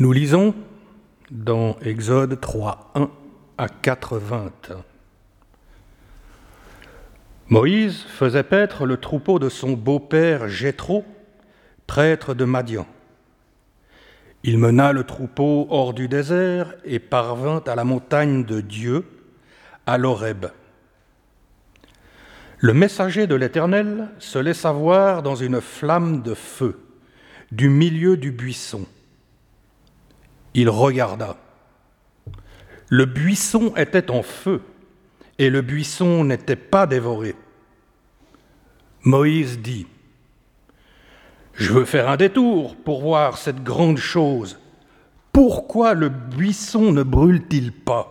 Nous 0.00 0.10
lisons 0.10 0.56
dans 1.30 1.78
Exode 1.78 2.40
3, 2.40 2.90
1 2.96 3.10
à 3.58 3.68
4, 3.68 4.18
20. 4.18 4.50
Moïse 7.48 8.02
faisait 8.08 8.42
paître 8.42 8.86
le 8.86 8.96
troupeau 8.96 9.38
de 9.38 9.48
son 9.48 9.74
beau-père 9.74 10.48
Jéthro, 10.48 11.04
prêtre 11.86 12.34
de 12.34 12.44
Madian. 12.44 12.88
Il 14.42 14.58
mena 14.58 14.92
le 14.92 15.04
troupeau 15.04 15.68
hors 15.70 15.94
du 15.94 16.08
désert 16.08 16.74
et 16.84 16.98
parvint 16.98 17.62
à 17.64 17.76
la 17.76 17.84
montagne 17.84 18.44
de 18.44 18.60
Dieu, 18.60 19.04
à 19.86 19.96
l'Horeb. 19.96 20.46
Le 22.58 22.74
messager 22.74 23.28
de 23.28 23.36
l'Éternel 23.36 24.08
se 24.18 24.40
laissa 24.40 24.72
voir 24.72 25.22
dans 25.22 25.36
une 25.36 25.60
flamme 25.60 26.22
de 26.22 26.34
feu 26.34 26.80
du 27.52 27.68
milieu 27.68 28.16
du 28.16 28.32
buisson. 28.32 28.86
Il 30.54 30.68
regarda. 30.68 31.36
Le 32.88 33.06
buisson 33.06 33.74
était 33.76 34.10
en 34.10 34.22
feu 34.22 34.62
et 35.38 35.50
le 35.50 35.62
buisson 35.62 36.24
n'était 36.24 36.56
pas 36.56 36.86
dévoré. 36.86 37.34
Moïse 39.02 39.58
dit, 39.60 39.86
Je 41.54 41.72
veux 41.72 41.84
faire 41.84 42.08
un 42.08 42.16
détour 42.16 42.76
pour 42.76 43.02
voir 43.02 43.36
cette 43.36 43.62
grande 43.62 43.98
chose. 43.98 44.58
Pourquoi 45.32 45.94
le 45.94 46.08
buisson 46.08 46.92
ne 46.92 47.02
brûle-t-il 47.02 47.72
pas? 47.72 48.10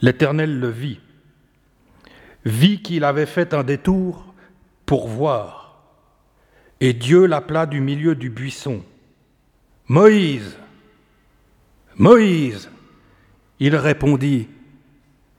L'Éternel 0.00 0.60
le 0.60 0.68
vit 0.68 1.00
vit 2.44 2.80
qu'il 2.80 3.02
avait 3.02 3.26
fait 3.26 3.54
un 3.54 3.64
détour 3.64 4.32
pour 4.86 5.08
voir, 5.08 5.82
et 6.78 6.92
Dieu 6.92 7.26
l'appela 7.26 7.66
du 7.66 7.80
milieu 7.80 8.14
du 8.14 8.30
buisson. 8.30 8.84
Moïse, 9.88 10.56
Moïse, 11.94 12.68
il 13.60 13.76
répondit, 13.76 14.48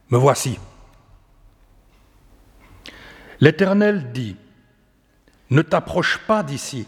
Me 0.10 0.18
voici. 0.18 0.58
L'Éternel 3.42 4.14
dit, 4.14 4.38
Ne 5.50 5.62
t'approche 5.62 6.20
pas 6.26 6.44
d'ici, 6.44 6.88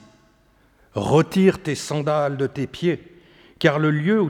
retire 0.94 1.62
tes 1.62 1.76
sandales 1.76 2.38
de 2.38 2.48
tes 2.48 2.66
pieds, 2.66 3.22
car 3.60 3.78
le 3.78 3.92
lieu 3.92 4.22
où, 4.22 4.30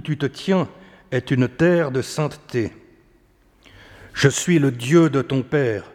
tu 0.00 0.16
te 0.16 0.26
tiens 0.26 0.68
est 1.10 1.32
une 1.32 1.48
terre 1.48 1.90
de 1.90 2.00
sainteté. 2.00 2.72
Je 4.14 4.28
suis 4.28 4.60
le 4.60 4.70
Dieu 4.70 5.10
de 5.10 5.20
ton 5.20 5.42
Père, 5.42 5.90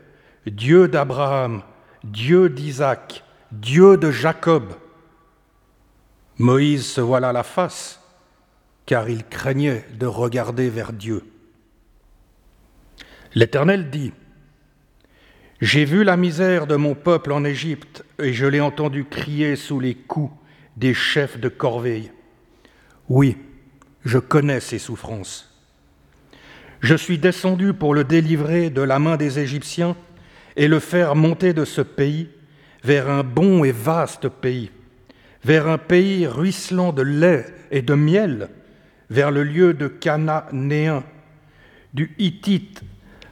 Dieu 0.46 0.90
d'Abraham, 0.90 1.64
Dieu 2.04 2.50
d'Isaac, 2.50 3.24
Dieu 3.54 3.96
de 3.96 4.12
Jacob. 4.12 4.76
Moïse 6.44 6.86
se 6.86 7.00
voila 7.00 7.32
la 7.32 7.44
face, 7.44 8.02
car 8.86 9.10
il 9.10 9.24
craignait 9.24 9.86
de 9.98 10.06
regarder 10.06 10.70
vers 10.70 10.92
Dieu. 10.92 11.24
L'Éternel 13.34 13.90
dit, 13.90 14.12
J'ai 15.62 15.86
vu 15.86 16.04
la 16.04 16.18
misère 16.18 16.68
de 16.68 16.76
mon 16.76 16.96
peuple 16.96 17.32
en 17.32 17.46
Égypte, 17.46 18.04
et 18.20 18.34
je 18.34 18.46
l'ai 18.46 18.60
entendu 18.60 19.06
crier 19.06 19.56
sous 19.56 19.80
les 19.80 19.96
coups 19.96 20.34
des 20.76 20.94
chefs 20.94 21.40
de 21.40 21.48
corvée. 21.48 22.12
Oui, 23.08 23.38
je 24.04 24.18
connais 24.20 24.60
ses 24.60 24.80
souffrances. 24.80 25.50
Je 26.82 26.96
suis 26.96 27.20
descendu 27.20 27.74
pour 27.74 27.94
le 27.94 28.04
délivrer 28.04 28.70
de 28.70 28.82
la 28.82 29.00
main 29.00 29.16
des 29.16 29.40
Égyptiens 29.40 29.96
et 30.58 30.68
le 30.68 30.80
faire 30.80 31.16
monter 31.16 31.54
de 31.54 31.64
ce 31.64 31.80
pays 31.80 32.28
vers 32.84 33.10
un 33.10 33.24
bon 33.24 33.64
et 33.64 33.72
vaste 33.72 34.28
pays, 34.28 34.72
vers 35.44 35.68
un 35.68 35.78
pays 35.78 36.28
ruisselant 36.28 36.94
de 36.94 37.02
lait 37.02 37.46
et 37.72 37.82
de 37.82 37.94
miel, 37.94 38.50
vers 39.10 39.32
le 39.32 39.44
lieu 39.44 39.74
de 39.74 39.88
Cananéen, 39.88 41.04
du 41.94 42.16
Hittite, 42.18 42.82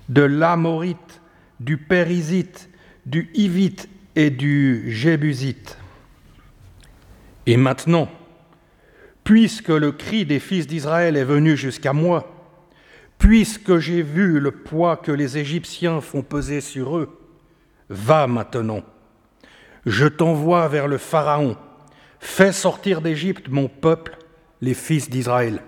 de 0.10 0.22
l'Amorite, 0.22 1.22
du 1.60 1.78
Périsite, 1.78 2.70
du 3.06 3.30
Hivite 3.34 3.90
et 4.16 4.30
du 4.30 4.92
Jébusite. 4.92 5.78
Et 7.46 7.58
maintenant, 7.58 8.10
puisque 9.24 9.70
le 9.70 9.92
cri 9.92 10.26
des 10.26 10.40
fils 10.40 10.68
d'Israël 10.68 11.18
est 11.18 11.24
venu 11.24 11.56
jusqu'à 11.56 11.94
moi, 11.94 12.42
Puisque 13.22 13.78
j'ai 13.78 14.02
vu 14.02 14.40
le 14.40 14.50
poids 14.50 14.98
que 14.98 15.12
les 15.12 15.38
Égyptiens 15.38 16.02
font 16.02 16.24
peser 16.24 16.60
sur 16.60 16.98
eux, 16.98 17.20
va 17.88 18.26
maintenant. 18.26 18.82
Je 19.86 20.08
t'envoie 20.08 20.68
vers 20.68 20.88
le 20.88 20.98
Pharaon. 20.98 21.56
Fais 22.22 22.54
sortir 22.54 23.02
d'Égypte 23.02 23.50
mon 23.50 23.68
peuple, 23.68 24.16
les 24.62 24.76
fils 24.76 25.10
d'Israël. 25.10 25.60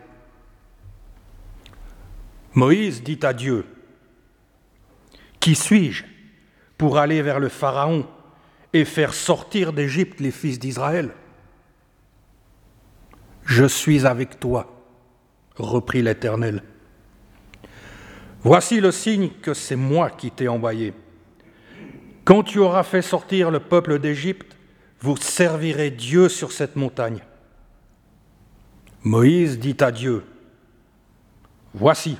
Moïse 2.54 3.02
dit 3.02 3.20
à 3.24 3.34
Dieu, 3.34 3.66
Qui 5.40 5.56
suis-je 5.56 6.06
pour 6.78 7.00
aller 7.00 7.24
vers 7.24 7.40
le 7.40 7.50
Pharaon 7.50 8.06
et 8.72 8.86
faire 8.86 9.16
sortir 9.16 9.74
d'Égypte 9.74 10.20
les 10.20 10.30
fils 10.30 10.60
d'Israël? 10.60 11.10
Je 13.46 13.66
suis 13.66 14.06
avec 14.06 14.40
toi, 14.40 14.80
reprit 15.56 16.04
l'Éternel. 16.04 16.64
Voici 18.44 18.80
le 18.80 18.92
signe 18.92 19.32
que 19.42 19.56
c'est 19.56 19.76
moi 19.76 20.12
qui 20.12 20.30
t'ai 20.30 20.48
envoyé. 20.48 20.94
Quand 22.24 22.44
tu 22.44 22.60
auras 22.60 22.84
fait 22.84 23.02
sortir 23.02 23.50
le 23.50 23.60
peuple 23.60 23.98
d'Égypte, 23.98 24.53
vous 25.04 25.18
servirez 25.18 25.92
Dieu 25.92 26.30
sur 26.30 26.54
cette 26.54 26.78
montagne. 26.78 27.20
Moïse 29.04 29.60
dit 29.60 29.76
à 29.82 29.92
Dieu, 29.92 30.24
Voici, 31.74 32.18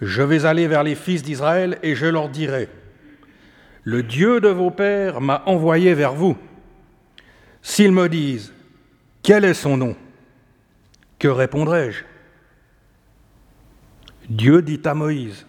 je 0.00 0.22
vais 0.22 0.44
aller 0.44 0.66
vers 0.66 0.82
les 0.82 0.96
fils 0.96 1.22
d'Israël 1.22 1.78
et 1.84 1.94
je 1.94 2.06
leur 2.06 2.30
dirai, 2.30 2.68
Le 3.84 4.02
Dieu 4.02 4.40
de 4.40 4.48
vos 4.48 4.72
pères 4.72 5.20
m'a 5.20 5.44
envoyé 5.46 5.94
vers 5.94 6.14
vous. 6.14 6.36
S'ils 7.62 7.92
me 7.92 8.08
disent, 8.08 8.52
Quel 9.22 9.44
est 9.44 9.54
son 9.54 9.76
nom? 9.76 9.94
Que 11.20 11.28
répondrai-je? 11.28 12.02
Dieu 14.28 14.62
dit 14.62 14.80
à 14.84 14.94
Moïse, 14.94 15.46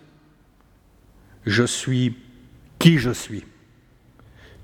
Je 1.47 1.63
suis 1.63 2.15
qui 2.77 2.99
je 2.99 3.09
suis. 3.09 3.48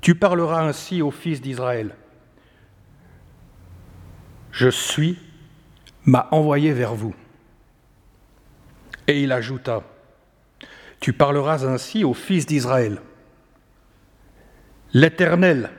Tu 0.05 0.13
parleras 0.13 0.61
ainsi 0.61 1.01
aux 1.01 1.09
fils 1.09 1.41
d'Israël. 1.41 1.95
Je 4.51 4.69
suis 4.69 5.17
m'a 6.05 6.27
envoyé 6.29 6.73
vers 6.73 6.93
vous. 6.93 7.15
Et 9.07 9.23
il 9.23 9.31
ajouta, 9.31 9.81
Tu 10.99 11.11
parleras 11.11 11.65
ainsi 11.65 12.03
aux 12.03 12.13
fils 12.13 12.45
d'Israël. 12.45 13.01
L'Éternel, 14.93 15.71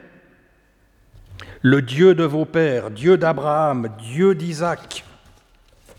le 1.62 1.80
Dieu 1.80 2.16
de 2.16 2.24
vos 2.24 2.46
pères, 2.46 2.90
Dieu 2.90 3.16
d'Abraham, 3.16 3.94
Dieu 3.96 4.34
d'Isaac, 4.34 5.04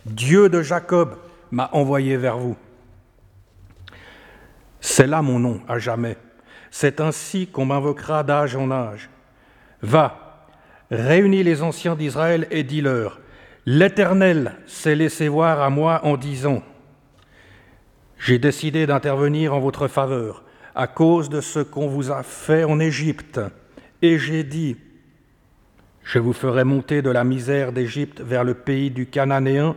Dieu 0.05 0.49
de 0.49 0.61
Jacob, 0.61 1.15
m'a 1.49 1.69
envoyé 1.71 2.17
vers 2.17 2.37
vous. 2.37 2.57
C'est 4.81 5.07
là 5.07 5.21
mon 5.21 5.39
nom 5.39 5.61
à 5.69 5.79
jamais. 5.79 6.17
C'est 6.71 7.01
ainsi 7.01 7.47
qu'on 7.47 7.65
m'invoquera 7.65 8.23
d'âge 8.23 8.55
en 8.55 8.71
âge. 8.71 9.09
Va, 9.81 10.47
réunis 10.91 11.43
les 11.43 11.61
anciens 11.61 11.95
d'Israël 11.95 12.47
et 12.51 12.63
dis-leur, 12.63 13.19
L'Éternel 13.69 14.55
s'est 14.65 14.95
laissé 14.95 15.27
voir 15.27 15.61
à 15.61 15.69
moi 15.69 15.99
en 16.05 16.15
disant, 16.15 16.63
J'ai 18.17 18.39
décidé 18.39 18.87
d'intervenir 18.87 19.53
en 19.53 19.59
votre 19.59 19.89
faveur 19.89 20.45
à 20.73 20.87
cause 20.87 21.27
de 21.27 21.41
ce 21.41 21.59
qu'on 21.59 21.89
vous 21.89 22.09
a 22.09 22.23
fait 22.23 22.63
en 22.63 22.79
Égypte. 22.79 23.41
Et 24.01 24.19
j'ai 24.19 24.45
dit, 24.45 24.77
Je 26.01 26.17
vous 26.17 26.31
ferai 26.31 26.63
monter 26.63 27.01
de 27.01 27.09
la 27.09 27.25
misère 27.25 27.73
d'Égypte 27.73 28.21
vers 28.21 28.45
le 28.45 28.53
pays 28.53 28.89
du 28.89 29.05
Cananéen, 29.05 29.75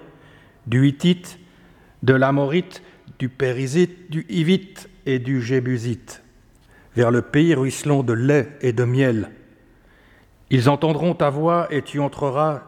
du 0.68 0.86
Hittite, 0.86 1.40
de 2.04 2.14
l'Amorite, 2.14 2.84
du 3.18 3.28
Périsite, 3.28 4.08
du 4.08 4.24
Hivite 4.28 4.88
et 5.04 5.18
du 5.18 5.42
Jébusite, 5.42 6.19
vers 6.96 7.10
le 7.10 7.22
pays 7.22 7.54
ruisselant 7.54 8.02
de 8.02 8.12
lait 8.12 8.56
et 8.60 8.72
de 8.72 8.84
miel. 8.84 9.30
Ils 10.50 10.68
entendront 10.68 11.14
ta 11.14 11.30
voix 11.30 11.68
et 11.70 11.82
tu 11.82 12.00
entreras, 12.00 12.62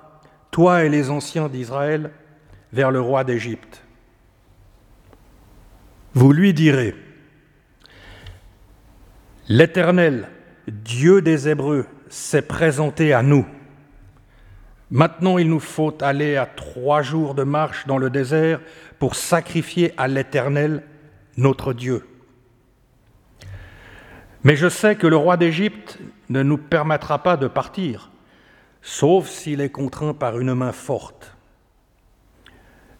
toi 0.50 0.84
et 0.84 0.88
les 0.88 1.10
anciens 1.10 1.48
d'Israël, 1.48 2.10
vers 2.72 2.90
le 2.90 3.00
roi 3.00 3.24
d'Égypte. 3.24 3.82
Vous 6.14 6.32
lui 6.32 6.54
direz, 6.54 6.94
L'Éternel, 9.48 10.28
Dieu 10.68 11.20
des 11.20 11.48
Hébreux, 11.48 11.86
s'est 12.08 12.42
présenté 12.42 13.12
à 13.12 13.22
nous. 13.22 13.46
Maintenant, 14.90 15.38
il 15.38 15.48
nous 15.48 15.60
faut 15.60 15.96
aller 16.02 16.36
à 16.36 16.46
trois 16.46 17.02
jours 17.02 17.34
de 17.34 17.42
marche 17.42 17.86
dans 17.86 17.98
le 17.98 18.10
désert 18.10 18.60
pour 18.98 19.14
sacrifier 19.14 19.94
à 19.96 20.06
l'Éternel, 20.06 20.84
notre 21.36 21.72
Dieu. 21.72 22.06
Mais 24.44 24.56
je 24.56 24.68
sais 24.68 24.96
que 24.96 25.06
le 25.06 25.16
roi 25.16 25.36
d'Égypte 25.36 25.98
ne 26.28 26.42
nous 26.42 26.58
permettra 26.58 27.22
pas 27.22 27.36
de 27.36 27.46
partir, 27.46 28.10
sauf 28.80 29.28
s'il 29.28 29.60
est 29.60 29.70
contraint 29.70 30.14
par 30.14 30.38
une 30.38 30.54
main 30.54 30.72
forte. 30.72 31.36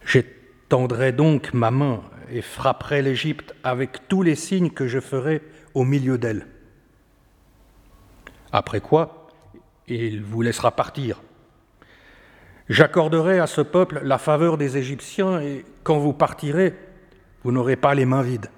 J'étendrai 0.05 1.11
donc 1.11 1.53
ma 1.53 1.71
main 1.71 2.01
et 2.31 2.41
frapperai 2.41 3.01
l'Égypte 3.01 3.53
avec 3.63 4.07
tous 4.07 4.21
les 4.21 4.35
signes 4.35 4.69
que 4.69 4.87
je 4.87 4.99
ferai 4.99 5.41
au 5.73 5.83
milieu 5.83 6.17
d'elle. 6.17 6.47
Après 8.51 8.79
quoi, 8.79 9.27
il 9.87 10.21
vous 10.21 10.41
laissera 10.41 10.71
partir. 10.71 11.21
J'accorderai 12.69 13.39
à 13.39 13.47
ce 13.47 13.61
peuple 13.61 13.99
la 14.03 14.17
faveur 14.17 14.57
des 14.57 14.77
Égyptiens 14.77 15.41
et 15.41 15.65
quand 15.83 15.97
vous 15.97 16.13
partirez, 16.13 16.73
vous 17.43 17.51
n'aurez 17.51 17.75
pas 17.75 17.93
les 17.93 18.05
mains 18.05 18.21
vides. 18.21 18.49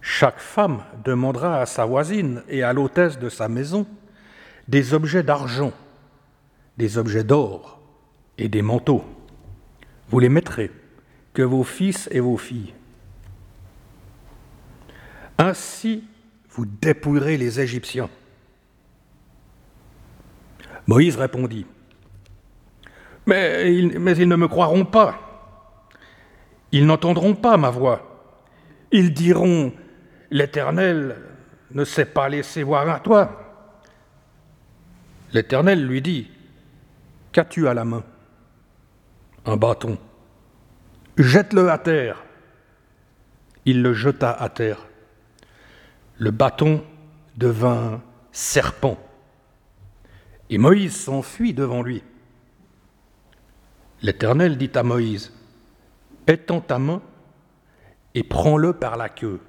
Chaque 0.00 0.38
femme 0.38 0.82
demandera 1.04 1.60
à 1.60 1.66
sa 1.66 1.84
voisine 1.84 2.42
et 2.48 2.62
à 2.62 2.72
l'hôtesse 2.72 3.18
de 3.18 3.28
sa 3.28 3.48
maison 3.48 3.86
des 4.68 4.94
objets 4.94 5.22
d'argent, 5.22 5.72
des 6.76 6.98
objets 6.98 7.24
d'or 7.24 7.80
et 8.36 8.48
des 8.48 8.62
manteaux. 8.62 9.04
Vous 10.08 10.20
les 10.20 10.28
mettrez, 10.28 10.70
que 11.34 11.42
vos 11.42 11.64
fils 11.64 12.08
et 12.12 12.20
vos 12.20 12.36
filles. 12.36 12.74
Ainsi, 15.38 16.04
vous 16.50 16.66
dépouillerez 16.66 17.36
les 17.36 17.60
Égyptiens. 17.60 18.10
Moïse 20.86 21.16
répondit, 21.16 21.66
mais 23.26 23.74
ils, 23.74 23.88
ne 24.28 24.36
me 24.36 24.48
croiront 24.48 24.86
pas. 24.86 25.14
Ils 26.72 26.86
n'entendront 26.86 27.34
pas 27.34 27.56
ma 27.58 27.70
voix. 27.70 28.24
Ils 28.90 29.12
diront, 29.12 29.72
l'Éternel 30.30 31.16
ne 31.70 31.84
s'est 31.84 32.06
pas 32.06 32.28
laissé 32.28 32.62
voir 32.62 32.88
à 32.88 33.00
toi. 33.00 33.54
L'Éternel 35.32 35.86
lui 35.86 36.02
dit, 36.02 36.30
Qu'as-tu 37.32 37.68
à 37.68 37.74
la 37.74 37.84
main? 37.84 38.04
Un 39.44 39.56
bâton. 39.56 39.98
Jette-le 41.16 41.70
à 41.70 41.78
terre. 41.78 42.24
Il 43.64 43.82
le 43.82 43.92
jeta 43.92 44.30
à 44.32 44.48
terre. 44.48 44.86
Le 46.16 46.30
bâton 46.30 46.82
devint 47.36 48.00
serpent. 48.32 48.98
Et 50.50 50.58
Moïse 50.58 50.96
s'enfuit 50.96 51.52
devant 51.52 51.82
lui. 51.82 52.02
L'Éternel 54.00 54.56
dit 54.56 54.70
à 54.74 54.82
Moïse, 54.82 55.32
Étends 56.26 56.60
ta 56.60 56.78
main 56.78 57.02
et 58.14 58.22
prends-le 58.22 58.72
par 58.72 58.96
la 58.96 59.08
queue. 59.08 59.40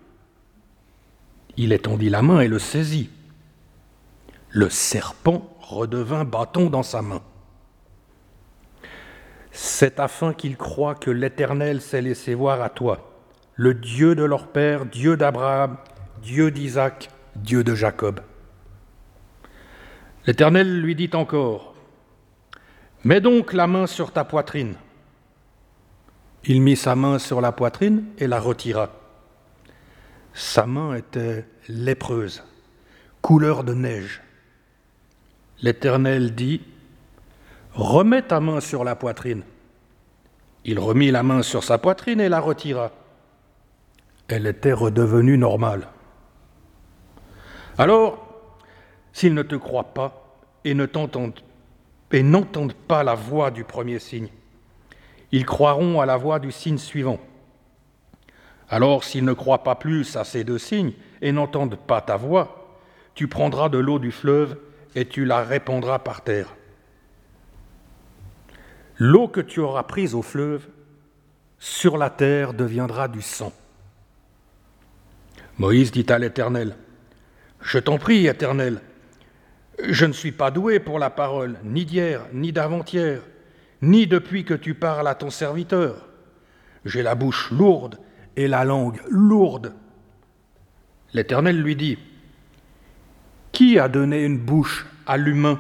Il 1.61 1.73
étendit 1.73 2.09
la 2.09 2.21
main 2.21 2.39
et 2.39 2.47
le 2.47 2.57
saisit. 2.57 3.09
Le 4.49 4.69
serpent 4.69 5.57
redevint 5.59 6.23
bâton 6.23 6.69
dans 6.69 6.83
sa 6.83 7.01
main. 7.01 7.21
C'est 9.51 9.99
afin 9.99 10.31
qu'il 10.31 10.55
croient 10.55 10.95
que 10.95 11.11
l'Éternel 11.11 11.81
s'est 11.81 12.01
laissé 12.01 12.33
voir 12.33 12.61
à 12.61 12.69
toi, 12.69 13.11
le 13.55 13.73
Dieu 13.73 14.15
de 14.15 14.23
leur 14.23 14.47
père, 14.47 14.85
Dieu 14.85 15.17
d'Abraham, 15.17 15.75
Dieu 16.21 16.49
d'Isaac, 16.49 17.09
Dieu 17.35 17.65
de 17.65 17.75
Jacob. 17.75 18.21
L'Éternel 20.27 20.79
lui 20.79 20.95
dit 20.95 21.09
encore, 21.11 21.75
Mets 23.03 23.19
donc 23.19 23.51
la 23.51 23.67
main 23.67 23.85
sur 23.85 24.13
ta 24.13 24.23
poitrine. 24.23 24.75
Il 26.45 26.61
mit 26.61 26.77
sa 26.77 26.95
main 26.95 27.19
sur 27.19 27.41
la 27.41 27.51
poitrine 27.51 28.05
et 28.17 28.27
la 28.27 28.39
retira. 28.39 28.98
Sa 30.39 30.65
main 30.65 30.95
était 30.95 31.45
lépreuse, 31.67 32.45
couleur 33.21 33.65
de 33.65 33.73
neige. 33.73 34.21
L'Éternel 35.61 36.33
dit, 36.33 36.61
Remets 37.73 38.21
ta 38.21 38.39
main 38.39 38.61
sur 38.61 38.85
la 38.85 38.95
poitrine. 38.95 39.43
Il 40.63 40.79
remit 40.79 41.11
la 41.11 41.23
main 41.23 41.41
sur 41.41 41.65
sa 41.65 41.77
poitrine 41.77 42.21
et 42.21 42.29
la 42.29 42.39
retira. 42.39 42.91
Elle 44.29 44.47
était 44.47 44.71
redevenue 44.71 45.37
normale. 45.37 45.89
Alors, 47.77 48.25
s'ils 49.11 49.33
ne 49.33 49.43
te 49.43 49.55
croient 49.55 49.93
pas 49.93 50.39
et 50.63 50.73
n'entendent 50.73 51.33
pas 52.87 53.03
la 53.03 53.13
voix 53.13 53.51
du 53.51 53.65
premier 53.65 53.99
signe, 53.99 54.29
ils 55.33 55.45
croiront 55.45 55.99
à 55.99 56.05
la 56.05 56.15
voix 56.15 56.39
du 56.39 56.53
signe 56.53 56.77
suivant. 56.77 57.19
Alors, 58.69 59.03
s'ils 59.03 59.25
ne 59.25 59.33
croient 59.33 59.63
pas 59.63 59.75
plus 59.75 60.15
à 60.15 60.23
ces 60.23 60.43
deux 60.43 60.59
signes 60.59 60.93
et 61.21 61.31
n'entendent 61.31 61.77
pas 61.77 62.01
ta 62.01 62.17
voix, 62.17 62.77
tu 63.15 63.27
prendras 63.27 63.69
de 63.69 63.79
l'eau 63.79 63.99
du 63.99 64.11
fleuve 64.11 64.57
et 64.95 65.07
tu 65.07 65.25
la 65.25 65.43
répandras 65.43 65.99
par 65.99 66.21
terre. 66.23 66.55
L'eau 68.97 69.27
que 69.27 69.41
tu 69.41 69.59
auras 69.59 69.83
prise 69.83 70.13
au 70.13 70.21
fleuve, 70.21 70.67
sur 71.57 71.97
la 71.97 72.09
terre 72.09 72.53
deviendra 72.53 73.07
du 73.07 73.21
sang. 73.21 73.51
Moïse 75.57 75.91
dit 75.91 76.05
à 76.09 76.19
l'Éternel, 76.19 76.75
Je 77.61 77.79
t'en 77.79 77.97
prie, 77.97 78.27
Éternel, 78.27 78.81
je 79.83 80.05
ne 80.05 80.13
suis 80.13 80.31
pas 80.31 80.51
doué 80.51 80.79
pour 80.79 80.99
la 80.99 81.09
parole, 81.09 81.57
ni 81.63 81.85
d'hier, 81.85 82.25
ni 82.33 82.51
d'avant-hier, 82.51 83.21
ni 83.81 84.07
depuis 84.07 84.45
que 84.45 84.53
tu 84.53 84.73
parles 84.73 85.07
à 85.07 85.15
ton 85.15 85.29
serviteur. 85.29 86.07
J'ai 86.85 87.01
la 87.01 87.15
bouche 87.15 87.51
lourde 87.51 87.97
et 88.35 88.47
la 88.47 88.63
langue 88.63 88.99
lourde. 89.09 89.73
L'Éternel 91.13 91.61
lui 91.61 91.75
dit, 91.75 91.97
Qui 93.51 93.79
a 93.79 93.87
donné 93.89 94.23
une 94.23 94.37
bouche 94.37 94.85
à 95.05 95.17
l'humain? 95.17 95.59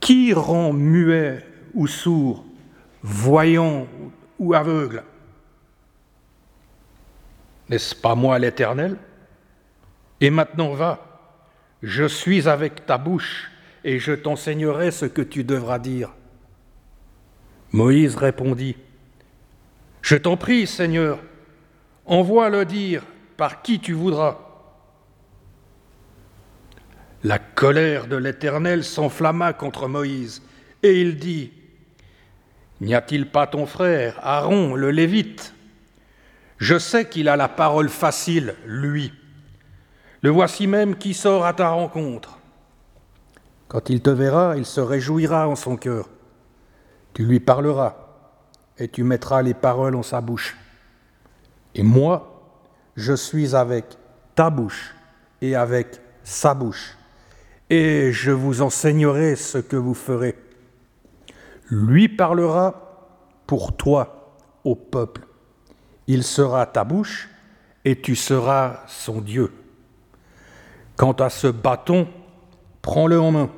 Qui 0.00 0.32
rend 0.32 0.72
muet 0.72 1.44
ou 1.74 1.86
sourd, 1.86 2.44
voyant 3.02 3.86
ou 4.38 4.54
aveugle? 4.54 5.02
N'est-ce 7.68 7.94
pas 7.94 8.14
moi 8.14 8.38
l'Éternel? 8.38 8.96
Et 10.20 10.30
maintenant 10.30 10.74
va 10.74 11.14
je 11.84 12.04
suis 12.04 12.48
avec 12.48 12.86
ta 12.86 12.96
bouche 12.96 13.50
et 13.84 13.98
je 13.98 14.12
t'enseignerai 14.12 14.90
ce 14.90 15.04
que 15.04 15.20
tu 15.20 15.44
devras 15.44 15.78
dire. 15.78 16.14
Moïse 17.72 18.16
répondit, 18.16 18.76
Je 20.04 20.16
t'en 20.16 20.36
prie, 20.36 20.66
Seigneur, 20.66 21.18
envoie-le 22.04 22.66
dire 22.66 23.02
par 23.38 23.62
qui 23.62 23.80
tu 23.80 23.94
voudras. 23.94 24.38
La 27.22 27.38
colère 27.38 28.06
de 28.06 28.16
l'Éternel 28.16 28.84
s'enflamma 28.84 29.54
contre 29.54 29.88
Moïse, 29.88 30.42
et 30.82 31.00
il 31.00 31.16
dit, 31.16 31.52
N'y 32.82 32.94
a-t-il 32.94 33.30
pas 33.30 33.46
ton 33.46 33.64
frère, 33.64 34.20
Aaron, 34.22 34.74
le 34.74 34.90
Lévite? 34.90 35.54
Je 36.58 36.78
sais 36.78 37.08
qu'il 37.08 37.30
a 37.30 37.36
la 37.36 37.48
parole 37.48 37.88
facile, 37.88 38.54
lui 38.66 39.10
le 40.24 40.30
voici 40.30 40.66
même 40.66 40.96
qui 40.96 41.12
sort 41.12 41.44
à 41.44 41.52
ta 41.52 41.68
rencontre. 41.68 42.38
Quand 43.68 43.90
il 43.90 44.00
te 44.00 44.08
verra, 44.08 44.56
il 44.56 44.64
se 44.64 44.80
réjouira 44.80 45.46
en 45.46 45.54
son 45.54 45.76
cœur. 45.76 46.08
Tu 47.12 47.26
lui 47.26 47.40
parleras 47.40 48.03
et 48.78 48.88
tu 48.88 49.04
mettras 49.04 49.42
les 49.42 49.54
paroles 49.54 49.94
en 49.94 50.02
sa 50.02 50.20
bouche. 50.20 50.56
Et 51.74 51.82
moi, 51.82 52.52
je 52.96 53.14
suis 53.14 53.54
avec 53.54 53.84
ta 54.34 54.50
bouche 54.50 54.94
et 55.40 55.54
avec 55.54 56.00
sa 56.22 56.54
bouche, 56.54 56.96
et 57.70 58.12
je 58.12 58.30
vous 58.30 58.62
enseignerai 58.62 59.36
ce 59.36 59.58
que 59.58 59.76
vous 59.76 59.94
ferez. 59.94 60.36
Lui 61.70 62.08
parlera 62.08 62.84
pour 63.46 63.76
toi 63.76 64.36
au 64.64 64.74
peuple. 64.74 65.22
Il 66.06 66.22
sera 66.22 66.66
ta 66.66 66.84
bouche 66.84 67.28
et 67.84 68.00
tu 68.00 68.16
seras 68.16 68.82
son 68.86 69.20
Dieu. 69.20 69.52
Quant 70.96 71.12
à 71.12 71.30
ce 71.30 71.48
bâton, 71.48 72.08
prends-le 72.82 73.20
en 73.20 73.32
main. 73.32 73.50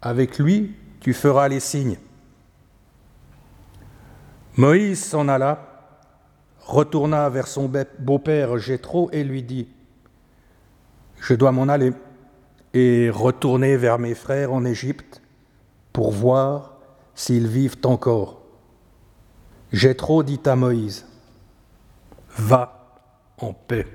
Avec 0.00 0.38
lui, 0.38 0.74
tu 1.00 1.12
feras 1.12 1.48
les 1.48 1.60
signes. 1.60 1.98
Moïse 4.60 5.02
s'en 5.02 5.26
alla, 5.28 5.58
retourna 6.60 7.30
vers 7.30 7.46
son 7.46 7.72
beau-père 7.98 8.58
Jéthro 8.58 9.08
et 9.10 9.24
lui 9.24 9.42
dit 9.42 9.68
Je 11.18 11.32
dois 11.32 11.50
m'en 11.50 11.62
aller 11.62 11.94
et 12.74 13.08
retourner 13.08 13.78
vers 13.78 13.98
mes 13.98 14.14
frères 14.14 14.52
en 14.52 14.66
Égypte 14.66 15.22
pour 15.94 16.12
voir 16.12 16.76
s'ils 17.14 17.48
vivent 17.48 17.78
encore. 17.84 18.42
Jéthro 19.72 20.22
dit 20.22 20.40
à 20.44 20.56
Moïse 20.56 21.06
Va 22.36 22.98
en 23.38 23.54
paix. 23.54 23.86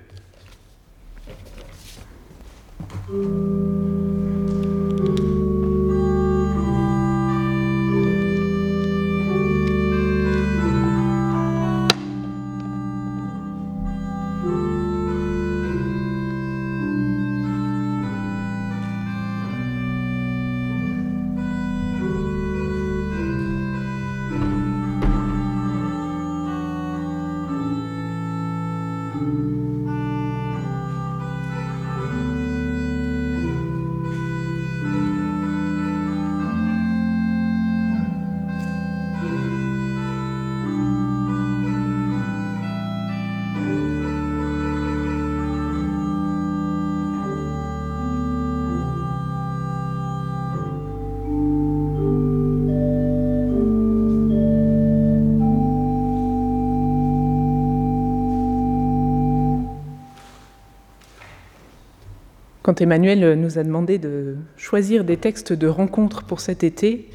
Quand 62.66 62.82
Emmanuel 62.82 63.40
nous 63.40 63.60
a 63.60 63.64
demandé 63.64 64.00
de 64.00 64.38
choisir 64.58 65.04
des 65.04 65.18
textes 65.18 65.54
de 65.54 65.68
rencontres 65.68 66.24
pour 66.24 66.40
cet 66.40 66.64
été, 66.64 67.12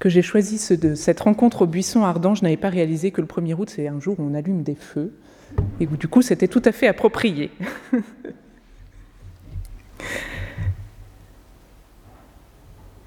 que 0.00 0.08
j'ai 0.08 0.20
choisi 0.20 0.58
cette 0.58 1.20
rencontre 1.20 1.62
au 1.62 1.66
buisson 1.68 2.02
ardent, 2.02 2.34
je 2.34 2.42
n'avais 2.42 2.56
pas 2.56 2.70
réalisé 2.70 3.12
que 3.12 3.20
le 3.20 3.28
1er 3.28 3.54
août, 3.54 3.70
c'est 3.70 3.86
un 3.86 4.00
jour 4.00 4.18
où 4.18 4.24
on 4.28 4.34
allume 4.34 4.64
des 4.64 4.74
feux, 4.74 5.12
et 5.78 5.86
où 5.86 5.96
du 5.96 6.08
coup 6.08 6.22
c'était 6.22 6.48
tout 6.48 6.62
à 6.64 6.72
fait 6.72 6.88
approprié. 6.88 7.52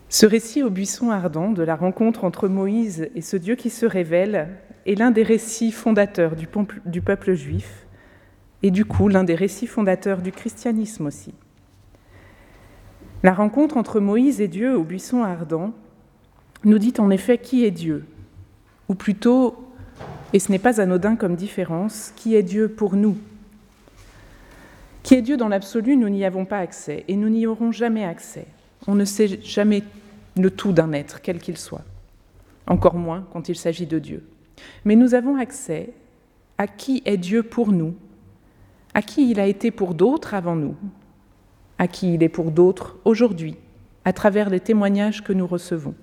Ce 0.08 0.26
récit 0.26 0.64
au 0.64 0.70
buisson 0.70 1.12
ardent 1.12 1.52
de 1.52 1.64
la 1.64 1.76
rencontre 1.76 2.24
entre 2.24 2.48
Moïse 2.48 3.10
et 3.14 3.22
ce 3.22 3.36
Dieu 3.36 3.58
qui 3.58 3.72
se 3.72 3.86
révèle 3.86 4.48
est 4.86 4.96
l'un 4.96 5.12
des 5.12 5.24
récits 5.24 5.74
fondateurs 5.74 6.38
du 6.38 7.02
peuple 7.02 7.34
juif 7.34 7.86
et 8.64 8.72
du 8.72 8.86
coup 8.86 9.10
l'un 9.10 9.26
des 9.26 9.36
récits 9.36 9.68
fondateurs 9.68 10.22
du 10.22 10.32
christianisme 10.32 11.08
aussi. 11.08 11.34
La 13.24 13.34
rencontre 13.34 13.78
entre 13.78 14.00
Moïse 14.00 14.42
et 14.42 14.48
Dieu 14.48 14.78
au 14.78 14.84
buisson 14.84 15.24
ardent 15.24 15.74
nous 16.64 16.78
dit 16.78 16.94
en 17.00 17.10
effet 17.10 17.38
qui 17.38 17.66
est 17.66 17.72
Dieu, 17.72 18.06
ou 18.90 18.96
plutôt, 18.96 19.56
et 20.34 20.40
ce 20.40 20.52
n'est 20.52 20.60
pas 20.60 20.82
anodin 20.82 21.16
comme 21.16 21.36
différence, 21.36 22.14
qui 22.16 22.36
est 22.36 22.44
Dieu 22.44 22.68
pour 22.68 22.96
nous? 22.96 23.18
Qui 25.04 25.16
est 25.16 25.22
Dieu 25.22 25.38
dans 25.38 25.48
l'absolu, 25.48 25.96
nous 25.96 26.10
n'y 26.10 26.26
avons 26.26 26.46
pas 26.46 26.60
accès 26.60 27.06
et 27.08 27.16
nous 27.16 27.30
n'y 27.30 27.48
aurons 27.48 27.72
jamais 27.72 28.04
accès. 28.04 28.46
On 28.88 28.96
ne 28.96 29.06
sait 29.06 29.40
jamais 29.42 29.84
le 30.36 30.52
tout 30.52 30.74
d'un 30.74 30.92
être, 30.94 31.22
quel 31.22 31.40
qu'il 31.40 31.58
soit, 31.58 31.86
encore 32.68 32.96
moins 32.96 33.26
quand 33.32 33.50
il 33.50 33.56
s'agit 33.56 33.88
de 33.88 34.00
Dieu. 34.00 34.24
Mais 34.86 34.96
nous 34.96 35.14
avons 35.14 35.38
accès 35.38 35.94
à 36.58 36.68
qui 36.68 37.02
est 37.06 37.18
Dieu 37.18 37.44
pour 37.44 37.72
nous, 37.72 37.96
à 38.94 39.02
qui 39.02 39.32
il 39.32 39.40
a 39.40 39.48
été 39.48 39.72
pour 39.72 39.94
d'autres 39.94 40.34
avant 40.34 40.56
nous, 40.56 40.76
à 41.80 41.88
qui 41.88 42.14
il 42.14 42.24
est 42.24 42.30
pour 42.30 42.52
d'autres 42.52 42.98
aujourd'hui, 43.06 43.56
à 44.06 44.14
travers 44.14 44.50
les 44.50 44.60
témoignages 44.60 45.24
que 45.24 45.34
nous 45.34 45.48
recevons. 45.48 45.96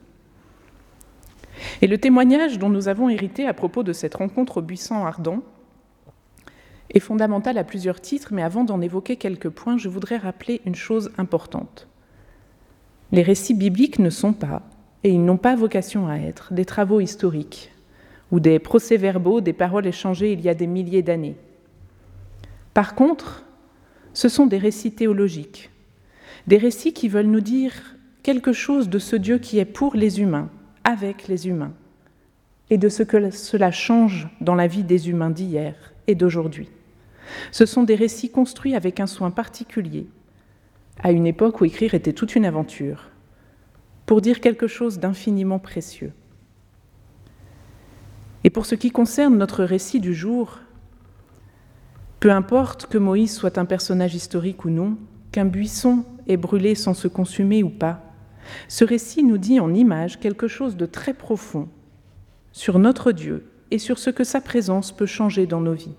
Et 1.81 1.87
le 1.87 1.99
témoignage 1.99 2.59
dont 2.59 2.69
nous 2.69 2.89
avons 2.89 3.09
hérité 3.09 3.47
à 3.47 3.55
propos 3.55 3.83
de 3.83 3.93
cette 3.93 4.15
rencontre 4.15 4.59
au 4.59 4.63
buisson 4.63 5.05
ardent 5.05 5.41
est 6.91 7.01
fondamental 7.01 7.59
à 7.59 7.65
plusieurs 7.65 8.01
titres, 8.01 8.29
mais 8.33 8.43
avant 8.43 8.65
d'en 8.65 8.81
évoquer 8.81 9.17
quelques 9.17 9.49
points, 9.49 9.79
je 9.79 9.89
voudrais 9.89 10.17
rappeler 10.17 10.61
une 10.65 10.75
chose 10.75 11.11
importante. 11.19 11.89
Les 13.11 13.23
récits 13.23 13.55
bibliques 13.55 13.99
ne 13.99 14.11
sont 14.11 14.33
pas, 14.33 14.63
et 15.03 15.11
ils 15.11 15.25
n'ont 15.25 15.37
pas 15.37 15.57
vocation 15.57 16.09
à 16.09 16.17
être, 16.17 16.53
des 16.53 16.65
travaux 16.65 17.01
historiques 17.01 17.73
ou 18.31 18.41
des 18.41 18.59
procès-verbaux, 18.59 19.41
des 19.41 19.53
paroles 19.53 19.87
échangées 19.87 20.33
il 20.33 20.41
y 20.41 20.49
a 20.49 20.55
des 20.55 20.67
milliers 20.67 21.03
d'années. 21.03 21.37
Par 22.73 22.95
contre, 22.95 23.44
ce 24.15 24.29
sont 24.29 24.47
des 24.47 24.59
récits 24.59 24.93
théologiques, 24.93 25.71
des 26.47 26.57
récits 26.57 26.93
qui 26.93 27.09
veulent 27.09 27.27
nous 27.27 27.41
dire 27.41 27.73
quelque 28.23 28.53
chose 28.53 28.89
de 28.89 28.99
ce 28.99 29.17
Dieu 29.17 29.39
qui 29.39 29.59
est 29.59 29.65
pour 29.65 29.95
les 29.95 30.21
humains, 30.21 30.51
avec 30.85 31.29
les 31.29 31.49
humains, 31.49 31.75
et 32.71 32.79
de 32.79 32.89
ce 32.89 33.03
que 33.03 33.31
cela 33.31 33.71
change 33.71 34.29
dans 34.41 34.55
la 34.55 34.67
vie 34.67 34.85
des 34.85 35.11
humains 35.11 35.31
d'hier 35.31 35.75
et 36.07 36.15
d'aujourd'hui. 36.15 36.71
Ce 37.51 37.67
sont 37.67 37.83
des 37.83 37.97
récits 37.97 38.31
construits 38.31 38.75
avec 38.75 39.01
un 39.01 39.07
soin 39.07 39.31
particulier, 39.31 40.07
à 41.03 41.11
une 41.11 41.27
époque 41.27 41.61
où 41.61 41.65
écrire 41.65 41.95
était 41.95 42.13
toute 42.13 42.37
une 42.37 42.47
aventure, 42.47 43.11
pour 44.07 44.21
dire 44.21 44.41
quelque 44.41 44.69
chose 44.69 44.99
d'infiniment 44.99 45.59
précieux. 45.59 46.13
Et 48.45 48.51
pour 48.51 48.67
ce 48.67 48.75
qui 48.75 48.91
concerne 48.91 49.37
notre 49.39 49.65
récit 49.65 50.01
du 50.01 50.15
jour, 50.15 50.61
peu 52.21 52.31
importe 52.31 52.87
que 52.87 52.99
Moïse 52.99 53.35
soit 53.35 53.59
un 53.59 53.65
personnage 53.65 54.15
historique 54.15 54.65
ou 54.65 54.71
non, 54.71 54.97
qu'un 55.33 55.45
buisson 55.45 56.05
ait 56.27 56.37
brûlé 56.37 56.75
sans 56.75 56.95
se 56.95 57.09
consumer 57.09 57.63
ou 57.63 57.71
pas, 57.71 58.03
ce 58.69 58.85
récit 58.85 59.23
nous 59.23 59.39
dit 59.39 59.61
en 59.61 59.75
image 59.75 60.21
quelque 60.21 60.49
chose 60.49 60.77
de 60.77 60.87
très 60.87 61.15
profond 61.15 61.69
sur 62.53 62.79
notre 62.79 63.13
Dieu 63.13 63.47
et 63.71 63.79
sur 63.79 63.99
ce 63.99 64.11
que 64.11 64.25
sa 64.25 64.41
présence 64.41 64.93
peut 64.93 65.07
changer 65.07 65.47
dans 65.47 65.61
nos 65.61 65.73
vies. 65.73 65.97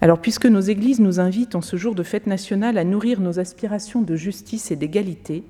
Alors 0.00 0.20
puisque 0.20 0.46
nos 0.46 0.60
églises 0.60 1.00
nous 1.00 1.20
invitent 1.20 1.54
en 1.54 1.60
ce 1.60 1.76
jour 1.76 1.94
de 1.94 2.02
fête 2.02 2.26
nationale 2.26 2.76
à 2.76 2.84
nourrir 2.84 3.20
nos 3.20 3.38
aspirations 3.38 4.02
de 4.02 4.16
justice 4.16 4.70
et 4.70 4.76
d'égalité, 4.76 5.44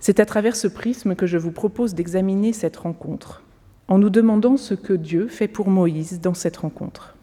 c'est 0.00 0.20
à 0.20 0.26
travers 0.26 0.54
ce 0.54 0.68
prisme 0.68 1.16
que 1.16 1.26
je 1.26 1.38
vous 1.38 1.50
propose 1.50 1.94
d'examiner 1.94 2.52
cette 2.52 2.76
rencontre, 2.76 3.42
en 3.88 3.98
nous 3.98 4.10
demandant 4.10 4.56
ce 4.56 4.74
que 4.74 4.92
Dieu 4.92 5.26
fait 5.26 5.48
pour 5.48 5.70
Moïse 5.70 6.20
dans 6.20 6.34
cette 6.34 6.58
rencontre. 6.58 7.17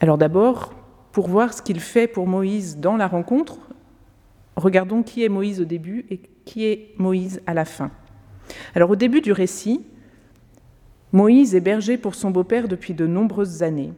Alors 0.00 0.16
d'abord, 0.16 0.72
pour 1.12 1.28
voir 1.28 1.52
ce 1.52 1.60
qu'il 1.60 1.78
fait 1.78 2.06
pour 2.06 2.26
Moïse 2.26 2.78
dans 2.78 2.96
la 2.96 3.06
rencontre, 3.06 3.58
regardons 4.56 5.02
qui 5.02 5.22
est 5.24 5.28
Moïse 5.28 5.60
au 5.60 5.66
début 5.66 6.06
et 6.08 6.20
qui 6.46 6.64
est 6.64 6.94
Moïse 6.96 7.42
à 7.46 7.52
la 7.52 7.66
fin. 7.66 7.90
Alors 8.74 8.90
au 8.90 8.96
début 8.96 9.20
du 9.20 9.32
récit, 9.32 9.84
Moïse 11.12 11.54
est 11.54 11.60
berger 11.60 11.98
pour 11.98 12.14
son 12.14 12.30
beau-père 12.30 12.66
depuis 12.66 12.94
de 12.94 13.06
nombreuses 13.06 13.62
années. 13.62 13.92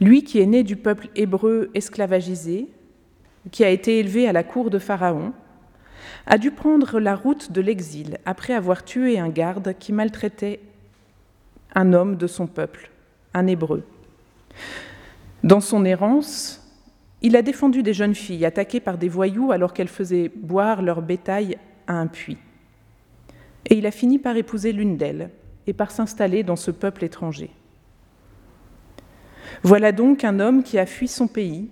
Lui 0.00 0.24
qui 0.24 0.40
est 0.40 0.46
né 0.46 0.62
du 0.62 0.76
peuple 0.76 1.08
hébreu 1.14 1.70
esclavagisé, 1.74 2.68
qui 3.50 3.64
a 3.64 3.68
été 3.68 3.98
élevé 3.98 4.26
à 4.26 4.32
la 4.32 4.44
cour 4.44 4.70
de 4.70 4.78
Pharaon, 4.78 5.32
a 6.26 6.38
dû 6.38 6.50
prendre 6.50 7.00
la 7.00 7.14
route 7.14 7.52
de 7.52 7.60
l'exil 7.60 8.18
après 8.24 8.54
avoir 8.54 8.82
tué 8.84 9.18
un 9.18 9.28
garde 9.28 9.74
qui 9.78 9.92
maltraitait 9.92 10.60
un 11.74 11.92
homme 11.92 12.16
de 12.16 12.26
son 12.26 12.46
peuple, 12.46 12.90
un 13.34 13.46
hébreu. 13.46 13.84
Dans 15.42 15.60
son 15.60 15.84
errance, 15.84 16.60
il 17.22 17.36
a 17.36 17.42
défendu 17.42 17.82
des 17.82 17.94
jeunes 17.94 18.14
filles 18.14 18.44
attaquées 18.44 18.80
par 18.80 18.98
des 18.98 19.08
voyous 19.08 19.52
alors 19.52 19.72
qu'elles 19.72 19.88
faisaient 19.88 20.30
boire 20.34 20.82
leur 20.82 21.02
bétail 21.02 21.58
à 21.86 21.94
un 21.94 22.06
puits. 22.06 22.38
Et 23.66 23.76
il 23.76 23.86
a 23.86 23.90
fini 23.90 24.18
par 24.18 24.36
épouser 24.36 24.72
l'une 24.72 24.96
d'elles 24.96 25.30
et 25.66 25.72
par 25.72 25.90
s'installer 25.90 26.42
dans 26.42 26.56
ce 26.56 26.70
peuple 26.70 27.04
étranger. 27.04 27.50
Voilà 29.62 29.92
donc 29.92 30.24
un 30.24 30.40
homme 30.40 30.62
qui 30.62 30.78
a 30.78 30.86
fui 30.86 31.08
son 31.08 31.26
pays, 31.26 31.70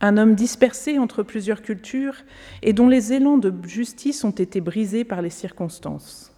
un 0.00 0.18
homme 0.18 0.34
dispersé 0.34 0.98
entre 0.98 1.22
plusieurs 1.22 1.62
cultures 1.62 2.16
et 2.62 2.72
dont 2.72 2.88
les 2.88 3.12
élans 3.14 3.38
de 3.38 3.52
justice 3.66 4.24
ont 4.24 4.30
été 4.30 4.60
brisés 4.60 5.04
par 5.04 5.22
les 5.22 5.30
circonstances. 5.30 6.32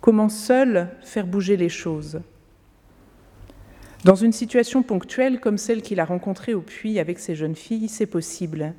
Comment 0.00 0.28
seul 0.28 0.88
faire 1.02 1.26
bouger 1.26 1.56
les 1.56 1.68
choses? 1.68 2.20
Dans 4.04 4.14
une 4.14 4.32
situation 4.32 4.82
ponctuelle 4.82 5.40
comme 5.40 5.58
celle 5.58 5.82
qu'il 5.82 6.00
a 6.00 6.04
rencontrée 6.04 6.54
au 6.54 6.62
puits 6.62 6.98
avec 6.98 7.18
ses 7.18 7.34
jeunes 7.34 7.56
filles, 7.56 7.88
c'est 7.88 8.06
possible. 8.06 8.74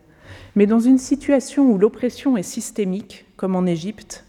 Mais 0.55 0.65
dans 0.65 0.79
une 0.79 0.97
situation 0.97 1.71
où 1.71 1.77
l'oppression 1.77 2.37
est 2.37 2.43
systémique, 2.43 3.25
comme 3.37 3.55
en 3.55 3.65
Égypte, 3.65 4.25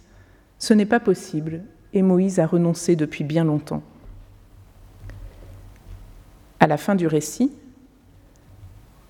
ce 0.58 0.75
n'est 0.75 0.87
pas 0.87 1.00
possible, 1.00 1.62
et 1.94 2.02
Moïse 2.02 2.40
a 2.40 2.46
renoncé 2.46 2.94
depuis 2.94 3.25
bien 3.25 3.44
longtemps. 3.44 3.82
À 6.61 6.66
la 6.66 6.76
fin 6.76 6.94
du 6.94 7.06
récit, 7.06 7.52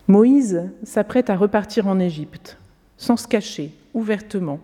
Moïse 0.09 0.71
s'apprête 0.85 1.31
à 1.31 1.37
repartir 1.37 1.87
en 1.87 1.99
Égypte, 1.99 2.59
sans 2.97 3.17
se 3.17 3.29
cacher, 3.29 3.73
ouvertement, 3.93 4.61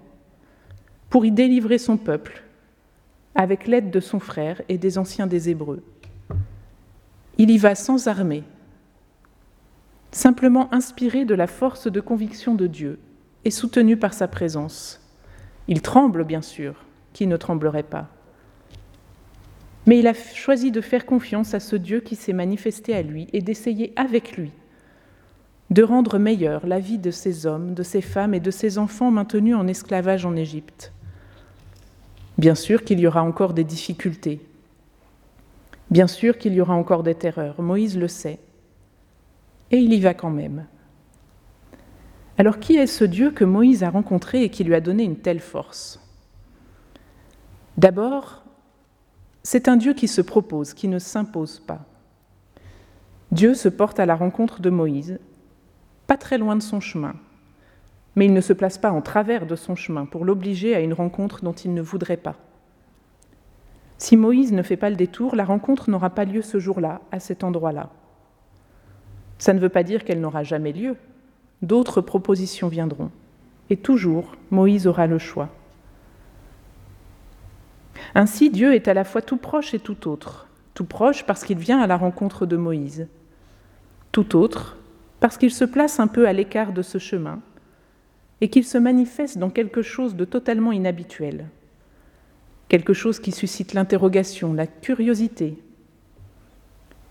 pour 1.10 1.24
y 1.24 1.32
délivrer 1.32 1.78
son 1.78 1.96
peuple, 1.96 2.42
avec 3.34 3.66
l'aide 3.66 3.90
de 3.90 4.00
son 4.00 4.20
frère 4.20 4.62
et 4.68 4.78
des 4.78 4.98
anciens 4.98 5.26
des 5.26 5.48
Hébreux. 5.48 5.82
Il 7.38 7.50
y 7.50 7.58
va 7.58 7.74
sans 7.74 8.08
armée, 8.08 8.42
simplement 10.10 10.72
inspiré 10.74 11.24
de 11.24 11.34
la 11.34 11.46
force 11.46 11.90
de 11.90 12.00
conviction 12.00 12.54
de 12.54 12.66
Dieu 12.66 12.98
et 13.44 13.50
soutenu 13.50 13.96
par 13.96 14.12
sa 14.12 14.28
présence. 14.28 15.00
Il 15.68 15.80
tremble, 15.80 16.24
bien 16.24 16.42
sûr, 16.42 16.74
qui 17.12 17.26
ne 17.26 17.36
tremblerait 17.36 17.84
pas. 17.84 18.08
Mais 19.86 20.00
il 20.00 20.06
a 20.06 20.14
choisi 20.14 20.70
de 20.70 20.80
faire 20.80 21.06
confiance 21.06 21.54
à 21.54 21.60
ce 21.60 21.76
Dieu 21.76 22.00
qui 22.00 22.16
s'est 22.16 22.32
manifesté 22.32 22.94
à 22.94 23.02
lui 23.02 23.28
et 23.32 23.40
d'essayer 23.40 23.92
avec 23.96 24.36
lui 24.36 24.52
de 25.70 25.82
rendre 25.82 26.18
meilleure 26.18 26.66
la 26.66 26.78
vie 26.78 26.98
de 26.98 27.10
ces 27.10 27.46
hommes, 27.46 27.74
de 27.74 27.82
ces 27.82 28.00
femmes 28.00 28.34
et 28.34 28.40
de 28.40 28.50
ces 28.50 28.78
enfants 28.78 29.10
maintenus 29.10 29.54
en 29.54 29.66
esclavage 29.66 30.24
en 30.24 30.34
Égypte. 30.34 30.92
Bien 32.38 32.54
sûr 32.54 32.84
qu'il 32.84 33.00
y 33.00 33.06
aura 33.06 33.22
encore 33.22 33.52
des 33.52 33.64
difficultés, 33.64 34.40
Bien 35.90 36.06
sûr 36.06 36.36
qu'il 36.36 36.52
y 36.52 36.60
aura 36.60 36.74
encore 36.74 37.02
des 37.02 37.14
terreurs, 37.14 37.60
Moïse 37.62 37.96
le 37.98 38.08
sait, 38.08 38.40
et 39.70 39.78
il 39.78 39.92
y 39.92 40.00
va 40.00 40.14
quand 40.14 40.30
même. 40.30 40.66
Alors 42.36 42.58
qui 42.58 42.76
est 42.76 42.86
ce 42.86 43.04
Dieu 43.04 43.30
que 43.30 43.44
Moïse 43.44 43.82
a 43.82 43.90
rencontré 43.90 44.42
et 44.42 44.50
qui 44.50 44.64
lui 44.64 44.74
a 44.74 44.80
donné 44.80 45.02
une 45.02 45.16
telle 45.16 45.40
force? 45.40 46.00
D'abord, 47.76 48.44
c'est 49.42 49.68
un 49.68 49.76
Dieu 49.76 49.94
qui 49.94 50.08
se 50.08 50.20
propose, 50.20 50.74
qui 50.74 50.88
ne 50.88 50.98
s'impose 50.98 51.60
pas. 51.60 51.86
Dieu 53.32 53.54
se 53.54 53.68
porte 53.68 53.98
à 53.98 54.06
la 54.06 54.14
rencontre 54.14 54.60
de 54.60 54.70
Moïse, 54.70 55.18
pas 56.06 56.16
très 56.16 56.38
loin 56.38 56.56
de 56.56 56.62
son 56.62 56.80
chemin, 56.80 57.14
mais 58.14 58.26
il 58.26 58.32
ne 58.32 58.40
se 58.40 58.52
place 58.52 58.78
pas 58.78 58.90
en 58.90 59.00
travers 59.00 59.46
de 59.46 59.56
son 59.56 59.74
chemin 59.74 60.06
pour 60.06 60.24
l'obliger 60.24 60.74
à 60.74 60.80
une 60.80 60.94
rencontre 60.94 61.42
dont 61.42 61.52
il 61.52 61.72
ne 61.72 61.82
voudrait 61.82 62.16
pas. 62.16 62.36
Si 63.98 64.16
Moïse 64.16 64.52
ne 64.52 64.62
fait 64.62 64.76
pas 64.76 64.90
le 64.90 64.96
détour, 64.96 65.34
la 65.34 65.44
rencontre 65.44 65.90
n'aura 65.90 66.10
pas 66.10 66.24
lieu 66.24 66.40
ce 66.40 66.58
jour-là, 66.60 67.00
à 67.10 67.18
cet 67.18 67.42
endroit-là. 67.42 67.90
Ça 69.38 69.52
ne 69.52 69.58
veut 69.58 69.68
pas 69.68 69.82
dire 69.82 70.04
qu'elle 70.04 70.20
n'aura 70.20 70.44
jamais 70.44 70.72
lieu. 70.72 70.96
D'autres 71.62 72.00
propositions 72.00 72.68
viendront. 72.68 73.10
Et 73.70 73.76
toujours, 73.76 74.36
Moïse 74.50 74.86
aura 74.86 75.06
le 75.06 75.18
choix. 75.18 75.48
Ainsi, 78.14 78.50
Dieu 78.50 78.74
est 78.74 78.88
à 78.88 78.94
la 78.94 79.04
fois 79.04 79.20
tout 79.20 79.36
proche 79.36 79.74
et 79.74 79.80
tout 79.80 80.08
autre. 80.08 80.48
Tout 80.74 80.84
proche 80.84 81.24
parce 81.26 81.44
qu'il 81.44 81.58
vient 81.58 81.80
à 81.80 81.88
la 81.88 81.96
rencontre 81.96 82.46
de 82.46 82.56
Moïse. 82.56 83.08
Tout 84.12 84.36
autre 84.36 84.76
parce 85.20 85.36
qu'il 85.36 85.50
se 85.50 85.64
place 85.64 85.98
un 85.98 86.06
peu 86.06 86.28
à 86.28 86.32
l'écart 86.32 86.72
de 86.72 86.82
ce 86.82 86.98
chemin 86.98 87.40
et 88.40 88.48
qu'il 88.48 88.64
se 88.64 88.78
manifeste 88.78 89.38
dans 89.38 89.50
quelque 89.50 89.82
chose 89.82 90.14
de 90.14 90.24
totalement 90.24 90.70
inhabituel. 90.70 91.46
Quelque 92.68 92.92
chose 92.92 93.18
qui 93.18 93.32
suscite 93.32 93.72
l'interrogation, 93.72 94.52
la 94.52 94.66
curiosité. 94.66 95.56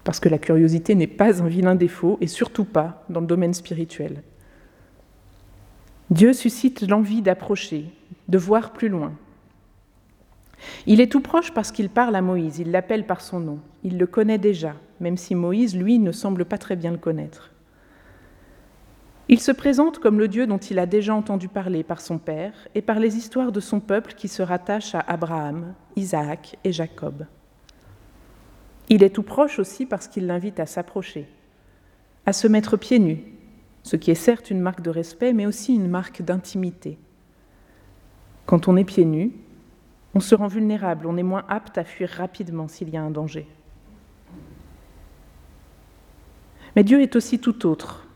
Parce 0.03 0.19
que 0.19 0.29
la 0.29 0.37
curiosité 0.37 0.95
n'est 0.95 1.07
pas 1.07 1.41
un 1.41 1.47
vilain 1.47 1.75
défaut 1.75 2.17
et 2.21 2.27
surtout 2.27 2.65
pas 2.65 3.03
dans 3.09 3.21
le 3.21 3.27
domaine 3.27 3.53
spirituel. 3.53 4.23
Dieu 6.09 6.31
suscite 6.31 6.87
l'envie 6.87 7.21
d'approcher, 7.21 7.85
de 8.29 8.37
voir 8.37 8.71
plus 8.71 8.87
loin. 8.87 9.13
Il 10.85 11.01
est 11.01 11.11
tout 11.11 11.19
proche 11.21 11.53
parce 11.53 11.71
qu'il 11.71 11.89
parle 11.89 12.15
à 12.15 12.21
Moïse, 12.21 12.59
il 12.59 12.71
l'appelle 12.71 13.05
par 13.05 13.21
son 13.21 13.39
nom, 13.39 13.59
il 13.83 13.97
le 13.97 14.07
connaît 14.07 14.37
déjà, 14.37 14.75
même 14.99 15.17
si 15.17 15.35
Moïse, 15.35 15.75
lui, 15.75 15.99
ne 15.99 16.11
semble 16.11 16.45
pas 16.45 16.57
très 16.57 16.75
bien 16.75 16.91
le 16.91 16.97
connaître. 16.97 17.51
Il 19.29 19.41
se 19.41 19.51
présente 19.51 19.99
comme 19.99 20.19
le 20.19 20.29
Dieu 20.29 20.47
dont 20.47 20.57
il 20.57 20.79
a 20.79 20.85
déjà 20.85 21.13
entendu 21.13 21.49
parler 21.49 21.83
par 21.83 21.99
son 21.99 22.17
père 22.17 22.53
et 22.75 22.81
par 22.81 22.99
les 22.99 23.17
histoires 23.17 23.51
de 23.51 23.59
son 23.59 23.81
peuple 23.81 24.13
qui 24.13 24.29
se 24.29 24.41
rattachent 24.41 24.95
à 24.95 25.01
Abraham, 25.01 25.73
Isaac 25.97 26.57
et 26.63 26.71
Jacob. 26.71 27.25
Il 28.87 29.03
est 29.03 29.09
tout 29.09 29.23
proche 29.23 29.59
aussi 29.59 29.85
parce 29.85 30.07
qu'il 30.07 30.27
l'invite 30.27 30.61
à 30.61 30.65
s'approcher, 30.65 31.27
à 32.25 32.31
se 32.31 32.47
mettre 32.47 32.77
pieds 32.77 32.99
nus, 32.99 33.21
ce 33.83 33.97
qui 33.97 34.11
est 34.11 34.15
certes 34.15 34.49
une 34.49 34.61
marque 34.61 34.81
de 34.81 34.89
respect, 34.89 35.33
mais 35.33 35.45
aussi 35.45 35.75
une 35.75 35.89
marque 35.89 36.21
d'intimité. 36.21 36.97
Quand 38.45 38.69
on 38.69 38.77
est 38.77 38.85
pieds 38.85 39.03
nus, 39.03 39.33
on 40.13 40.21
se 40.21 40.35
rend 40.35 40.47
vulnérable, 40.47 41.05
on 41.05 41.17
est 41.17 41.23
moins 41.23 41.43
apte 41.49 41.77
à 41.77 41.83
fuir 41.83 42.09
rapidement 42.09 42.69
s'il 42.69 42.89
y 42.89 42.95
a 42.95 43.03
un 43.03 43.11
danger. 43.11 43.45
Mais 46.77 46.85
Dieu 46.85 47.01
est 47.01 47.17
aussi 47.17 47.39
tout 47.39 47.65
autre, 47.65 48.06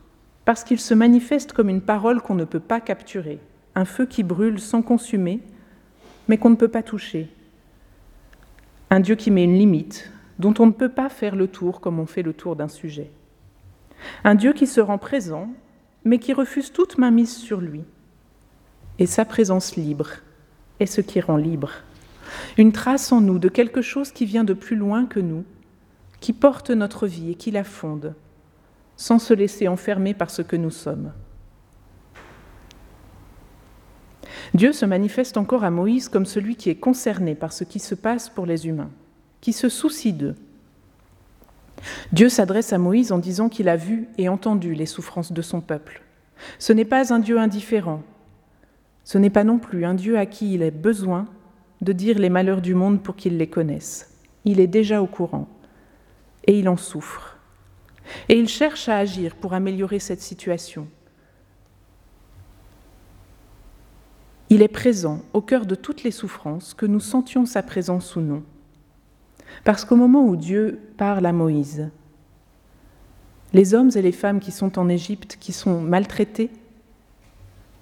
parce 0.44 0.64
qu'il 0.64 0.80
se 0.80 0.94
manifeste 0.94 1.52
comme 1.52 1.68
une 1.68 1.80
parole 1.80 2.20
qu'on 2.20 2.34
ne 2.34 2.44
peut 2.44 2.60
pas 2.60 2.80
capturer, 2.80 3.38
un 3.74 3.84
feu 3.84 4.06
qui 4.06 4.22
brûle 4.22 4.60
sans 4.60 4.82
consumer, 4.82 5.40
mais 6.28 6.38
qu'on 6.38 6.50
ne 6.50 6.56
peut 6.56 6.68
pas 6.68 6.82
toucher, 6.82 7.28
un 8.90 9.00
Dieu 9.00 9.14
qui 9.14 9.30
met 9.30 9.44
une 9.44 9.56
limite, 9.56 10.10
dont 10.38 10.52
on 10.58 10.66
ne 10.66 10.72
peut 10.72 10.90
pas 10.90 11.08
faire 11.08 11.34
le 11.34 11.48
tour 11.48 11.80
comme 11.80 11.98
on 11.98 12.06
fait 12.06 12.22
le 12.22 12.34
tour 12.34 12.56
d'un 12.56 12.68
sujet. 12.68 13.10
Un 14.24 14.34
Dieu 14.34 14.52
qui 14.52 14.66
se 14.66 14.80
rend 14.80 14.98
présent, 14.98 15.48
mais 16.04 16.18
qui 16.18 16.32
refuse 16.32 16.72
toute 16.72 16.98
mainmise 16.98 17.34
sur 17.34 17.60
lui. 17.60 17.84
Et 18.98 19.06
sa 19.06 19.24
présence 19.24 19.76
libre 19.76 20.10
est 20.80 20.86
ce 20.86 21.00
qui 21.00 21.20
rend 21.20 21.36
libre. 21.36 21.70
Une 22.58 22.72
trace 22.72 23.12
en 23.12 23.20
nous 23.20 23.38
de 23.38 23.48
quelque 23.48 23.82
chose 23.82 24.12
qui 24.12 24.26
vient 24.26 24.44
de 24.44 24.54
plus 24.54 24.76
loin 24.76 25.06
que 25.06 25.20
nous, 25.20 25.44
qui 26.20 26.32
porte 26.32 26.70
notre 26.70 27.06
vie 27.06 27.30
et 27.30 27.34
qui 27.34 27.50
la 27.50 27.64
fonde, 27.64 28.14
sans 29.02 29.18
se 29.18 29.34
laisser 29.34 29.68
enfermer 29.68 30.14
par 30.14 30.30
ce 30.30 30.42
que 30.42 30.56
nous 30.56 30.70
sommes. 30.70 31.12
Dieu 34.54 34.72
se 34.72 34.84
manifeste 34.84 35.36
encore 35.36 35.64
à 35.64 35.70
Moïse 35.70 36.08
comme 36.08 36.26
celui 36.26 36.56
qui 36.56 36.70
est 36.70 36.76
concerné 36.76 37.34
par 37.34 37.52
ce 37.52 37.64
qui 37.64 37.78
se 37.78 37.94
passe 37.94 38.28
pour 38.28 38.46
les 38.46 38.66
humains, 38.66 38.90
qui 39.40 39.52
se 39.52 39.68
soucie 39.68 40.12
d'eux, 40.12 40.36
Dieu 42.12 42.28
s'adresse 42.28 42.72
à 42.72 42.78
Moïse 42.78 43.12
en 43.12 43.18
disant 43.18 43.48
qu'il 43.48 43.68
a 43.68 43.76
vu 43.76 44.08
et 44.18 44.28
entendu 44.28 44.74
les 44.74 44.86
souffrances 44.86 45.32
de 45.32 45.42
son 45.42 45.60
peuple. 45.60 46.02
Ce 46.58 46.72
n'est 46.72 46.84
pas 46.84 47.12
un 47.12 47.18
Dieu 47.18 47.38
indifférent, 47.38 48.02
ce 49.04 49.18
n'est 49.18 49.30
pas 49.30 49.44
non 49.44 49.58
plus 49.58 49.84
un 49.84 49.94
Dieu 49.94 50.18
à 50.18 50.26
qui 50.26 50.54
il 50.54 50.62
est 50.62 50.70
besoin 50.70 51.26
de 51.80 51.92
dire 51.92 52.18
les 52.18 52.30
malheurs 52.30 52.62
du 52.62 52.74
monde 52.74 53.02
pour 53.02 53.16
qu'il 53.16 53.36
les 53.36 53.48
connaisse. 53.48 54.16
Il 54.44 54.60
est 54.60 54.68
déjà 54.68 55.02
au 55.02 55.06
courant 55.06 55.48
et 56.46 56.58
il 56.58 56.68
en 56.68 56.76
souffre. 56.76 57.31
Et 58.28 58.38
il 58.38 58.48
cherche 58.48 58.88
à 58.88 58.98
agir 58.98 59.36
pour 59.36 59.54
améliorer 59.54 59.98
cette 59.98 60.20
situation. 60.20 60.88
Il 64.50 64.60
est 64.60 64.68
présent 64.68 65.22
au 65.32 65.40
cœur 65.40 65.64
de 65.64 65.74
toutes 65.74 66.02
les 66.02 66.10
souffrances, 66.10 66.74
que 66.74 66.86
nous 66.86 67.00
sentions 67.00 67.46
sa 67.46 67.62
présence 67.62 68.16
ou 68.16 68.20
non. 68.20 68.42
Parce 69.64 69.84
qu'au 69.84 69.96
moment 69.96 70.26
où 70.26 70.36
Dieu 70.36 70.78
parle 70.96 71.24
à 71.26 71.32
Moïse, 71.32 71.90
les 73.52 73.74
hommes 73.74 73.90
et 73.94 74.02
les 74.02 74.12
femmes 74.12 74.40
qui 74.40 74.50
sont 74.50 74.78
en 74.78 74.88
Égypte, 74.88 75.36
qui 75.40 75.52
sont 75.52 75.80
maltraités, 75.80 76.50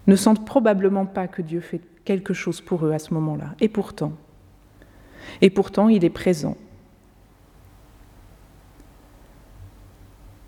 ne 0.06 0.16
sentent 0.16 0.44
probablement 0.44 1.06
pas 1.06 1.28
que 1.28 1.42
Dieu 1.42 1.60
fait 1.60 1.80
quelque 2.04 2.34
chose 2.34 2.60
pour 2.60 2.86
eux 2.86 2.92
à 2.92 2.98
ce 2.98 3.14
moment-là. 3.14 3.54
Et 3.60 3.68
pourtant, 3.68 4.12
et 5.40 5.50
pourtant, 5.50 5.88
il 5.88 6.04
est 6.04 6.10
présent. 6.10 6.56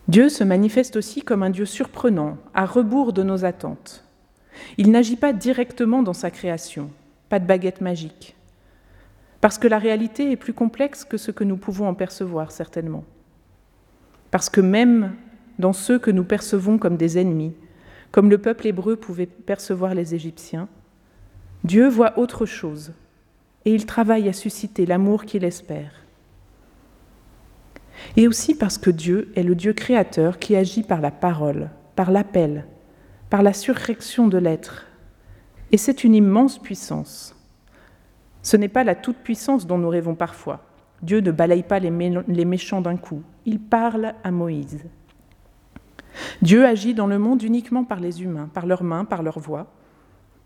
Dieu 0.09 0.29
se 0.29 0.45
manifeste 0.45 0.97
aussi 0.97 1.23
comme 1.23 1.43
un 1.43 1.51
Dieu 1.51 1.65
surprenant, 1.65 2.37
à 2.55 2.67
rebours 2.67 3.13
de 3.13 3.23
nos 3.23 3.45
attentes. 3.45 4.05
Il 4.79 4.91
n'agit 4.91 5.17
pas 5.17 5.33
directement 5.33 6.03
dans 6.03 6.13
sa 6.13 6.31
création, 6.31 6.91
pas 7.29 7.39
de 7.39 7.47
baguette 7.47 7.81
magique 7.81 8.37
parce 9.43 9.59
que 9.59 9.67
la 9.67 9.81
réalité 9.81 10.31
est 10.31 10.37
plus 10.37 10.55
complexe 10.55 11.05
que 11.05 11.17
ce 11.17 11.33
que 11.33 11.43
nous 11.43 11.57
pouvons 11.57 11.89
en 11.89 11.95
percevoir 11.95 12.53
certainement. 12.53 13.05
Parce 14.31 14.49
que 14.49 14.61
même 14.61 15.17
dans 15.59 15.73
ceux 15.73 15.99
que 15.99 16.13
nous 16.13 16.23
percevons 16.23 16.79
comme 16.79 16.97
des 16.97 17.19
ennemis, 17.19 17.53
comme 18.13 18.31
le 18.31 18.39
peuple 18.39 18.69
hébreu 18.69 18.95
pouvait 18.95 19.27
percevoir 19.27 19.95
les 19.95 20.15
Égyptiens, 20.15 20.69
Dieu 21.65 21.89
voit 21.89 22.21
autre 22.21 22.47
chose 22.47 22.93
et 23.65 23.75
il 23.75 23.85
travaille 23.85 24.29
à 24.29 24.33
susciter 24.33 24.87
l'amour 24.87 25.25
qu'il 25.25 25.43
espère. 25.43 26.02
Et 28.17 28.29
aussi 28.29 28.55
parce 28.55 28.79
que 28.79 28.91
Dieu 28.91 29.33
est 29.37 29.43
le 29.43 29.55
Dieu 29.55 29.73
créateur 29.73 30.39
qui 30.39 30.57
agit 30.57 30.83
par 30.83 31.01
la 31.01 31.11
parole, 31.11 31.71
par 31.97 32.11
l'appel, 32.11 32.67
par 33.31 33.43
la 33.43 33.53
surrection 33.53 34.29
de 34.29 34.39
l'être. 34.39 34.87
Et 35.71 35.79
c'est 35.79 36.05
une 36.05 36.15
immense 36.15 36.59
puissance. 36.59 37.35
Ce 38.43 38.57
n'est 38.57 38.69
pas 38.69 38.85
la 38.85 38.95
toute-puissance 38.95 39.67
dont 39.67 39.79
nous 39.79 39.89
rêvons 39.89 40.15
parfois. 40.15 40.65
Dieu 41.03 41.21
ne 41.21 41.31
balaye 41.31 41.63
pas 41.63 41.79
les, 41.79 41.91
méchants 41.91 42.81
d'un 42.81 42.97
coup, 42.97 43.23
il 43.45 43.59
parle 43.59 44.15
à 44.23 44.31
Moïse. 44.31 44.85
Dieu 46.43 46.67
agit 46.67 46.95
dans 46.95 47.07
le 47.07 47.19
monde 47.19 47.43
uniquement 47.43 47.85
par 47.85 47.99
les 47.99 48.23
humains, 48.23 48.49
par 48.53 48.67
leurs 48.67 48.85
mains, 48.85 49.05
par 49.05 49.23
leur 49.23 49.39
voix, 49.39 49.67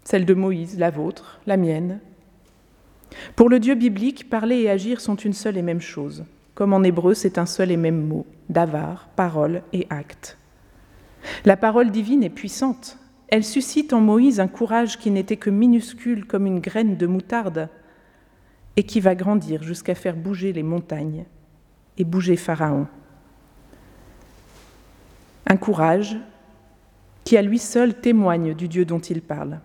celle 0.05 0.25
de 0.25 0.35
Moïse, 0.35 0.79
la 0.79 0.91
vôtre, 0.91 1.41
la 1.47 1.57
mienne. 1.57 2.01
Pour 3.35 3.49
le 3.49 3.59
Dieu 3.59 3.75
biblique, 3.75 4.31
parler 4.31 4.61
et 4.61 4.71
agir 4.71 5.01
sont 5.01 5.17
une 5.17 5.33
seule 5.33 5.57
et 5.57 5.63
même 5.63 5.81
chose. 5.81 6.25
Comme 6.57 6.73
en 6.73 6.83
hébreu, 6.83 7.13
c'est 7.13 7.37
un 7.37 7.45
seul 7.45 7.71
et 7.71 7.77
même 7.77 8.07
mot, 8.07 8.25
davar, 8.49 9.11
parole 9.15 9.63
et 9.75 9.87
acte. 9.91 10.39
La 11.45 11.55
parole 11.55 11.91
divine 11.91 12.25
est 12.25 12.31
puissante. 12.31 12.99
Elle 13.29 13.45
suscite 13.45 13.93
en 13.93 14.01
Moïse 14.01 14.41
un 14.41 14.49
courage 14.49 14.99
qui 14.99 15.11
n'était 15.11 15.37
que 15.37 15.51
minuscule 15.51 16.25
comme 16.25 16.47
une 16.47 16.61
graine 16.61 16.97
de 16.97 17.07
moutarde, 17.07 17.69
et 18.77 18.85
qui 18.85 19.01
va 19.01 19.15
grandir 19.15 19.63
jusqu'à 19.63 19.95
faire 19.95 20.17
bouger 20.17 20.55
les 20.55 20.63
montagnes 20.63 21.27
et 21.99 22.05
bouger 22.05 22.37
Pharaon. 22.37 22.87
Un 25.47 25.57
courage 25.59 26.17
qui 27.25 27.37
à 27.37 27.43
lui 27.43 27.59
seul 27.59 28.01
témoigne 28.01 28.55
du 28.55 28.67
Dieu 28.67 28.87
dont 28.87 28.99
il 28.99 29.21
parle. 29.21 29.61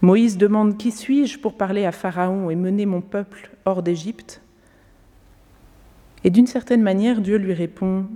Moïse 0.00 0.38
demande 0.38 0.78
Qui 0.78 0.92
suis-je 0.92 1.38
pour 1.38 1.58
parler 1.58 1.84
à 1.84 1.92
Pharaon 1.92 2.48
et 2.48 2.56
mener 2.56 2.86
mon 2.86 3.02
peuple 3.02 3.50
hors 3.66 3.82
d'Égypte 3.82 4.40
Et 6.24 6.30
d'une 6.30 6.46
certaine 6.46 6.82
manière, 6.82 7.20
Dieu 7.20 7.36
lui 7.36 7.52
répond 7.52 8.06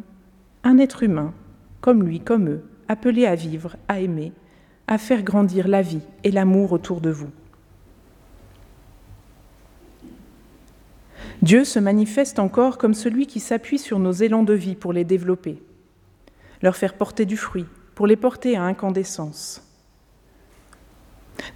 Un 0.64 0.78
être 0.78 1.02
humain, 1.02 1.32
comme 1.80 2.02
lui, 2.02 2.20
comme 2.20 2.48
eux, 2.48 2.62
appelé 2.88 3.26
à 3.26 3.34
vivre, 3.34 3.76
à 3.88 4.00
aimer, 4.00 4.32
à 4.86 4.98
faire 4.98 5.22
grandir 5.22 5.68
la 5.68 5.82
vie 5.82 6.02
et 6.24 6.30
l'amour 6.30 6.72
autour 6.72 7.00
de 7.00 7.10
vous. 7.10 7.30
Dieu 11.42 11.64
se 11.64 11.78
manifeste 11.78 12.38
encore 12.38 12.78
comme 12.78 12.94
celui 12.94 13.26
qui 13.26 13.40
s'appuie 13.40 13.78
sur 13.78 13.98
nos 13.98 14.12
élans 14.12 14.42
de 14.42 14.54
vie 14.54 14.74
pour 14.74 14.92
les 14.92 15.04
développer, 15.04 15.62
leur 16.62 16.76
faire 16.76 16.94
porter 16.94 17.26
du 17.26 17.36
fruit, 17.36 17.66
pour 17.94 18.06
les 18.06 18.16
porter 18.16 18.56
à 18.56 18.62
incandescence. 18.62 19.62